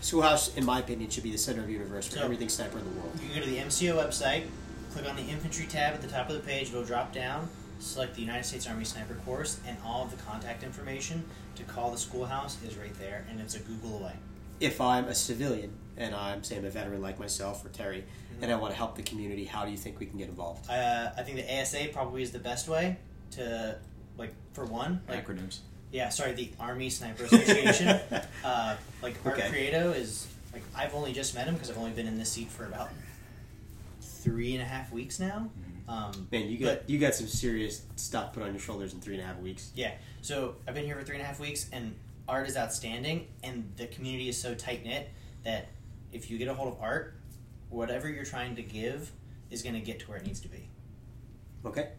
[0.00, 2.78] Schoolhouse, in my opinion, should be the center of the universe for So- everything sniper
[2.78, 3.12] in the world.
[3.20, 4.44] You can go to the MCoE website,
[4.92, 7.48] click on the infantry tab at the top of the page, it'll drop down,
[7.78, 11.24] select the United States Army Sniper Course, and all of the contact information
[11.56, 14.12] to call the schoolhouse is right there, and it's a Google away.
[14.60, 18.04] If I'm a civilian and I'm, say, I'm a veteran like myself or Terry,
[18.42, 20.68] and I want to help the community, how do you think we can get involved?
[20.70, 22.96] Uh, I think the ASA probably is the best way
[23.32, 23.76] to,
[24.18, 25.58] like, for one, like, acronyms.
[25.92, 27.88] yeah, sorry, the Army Sniper Association.
[28.44, 29.48] uh, like, Art Okay.
[29.72, 32.48] Creato is, like, I've only just met him because I've only been in this seat
[32.48, 32.90] for about
[34.00, 35.48] three and a half weeks now.
[35.88, 39.14] Um, Man, you got you got some serious stuff put on your shoulders in three
[39.14, 39.70] and a half weeks.
[39.74, 39.92] Yeah.
[40.20, 41.94] So I've been here for three and a half weeks, and
[42.28, 45.10] art is outstanding, and the community is so tight knit
[45.44, 45.68] that
[46.12, 47.14] if you get a hold of art,
[47.70, 49.12] whatever you're trying to give
[49.50, 50.68] is going to get to where it needs to be.
[51.64, 51.90] Okay.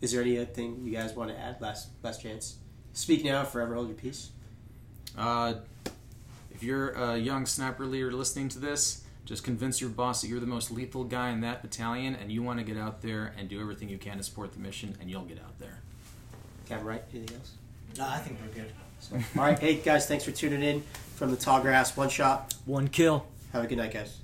[0.00, 1.60] Is there anything you guys want to add?
[1.60, 2.58] Last last chance.
[2.92, 4.30] Speak now, forever hold your peace.
[5.18, 5.54] Uh,
[6.52, 10.40] if you're a young sniper leader listening to this, just convince your boss that you're
[10.40, 13.48] the most lethal guy in that battalion, and you want to get out there and
[13.48, 15.80] do everything you can to support the mission, and you'll get out there.
[16.68, 17.52] Captain Wright, anything else?
[17.98, 18.72] No, I think we're good.
[19.00, 20.82] So, all right, hey guys, thanks for tuning in
[21.16, 22.54] from the Tall Grass One Shot.
[22.64, 23.26] One kill.
[23.52, 24.18] Have a good night, guys.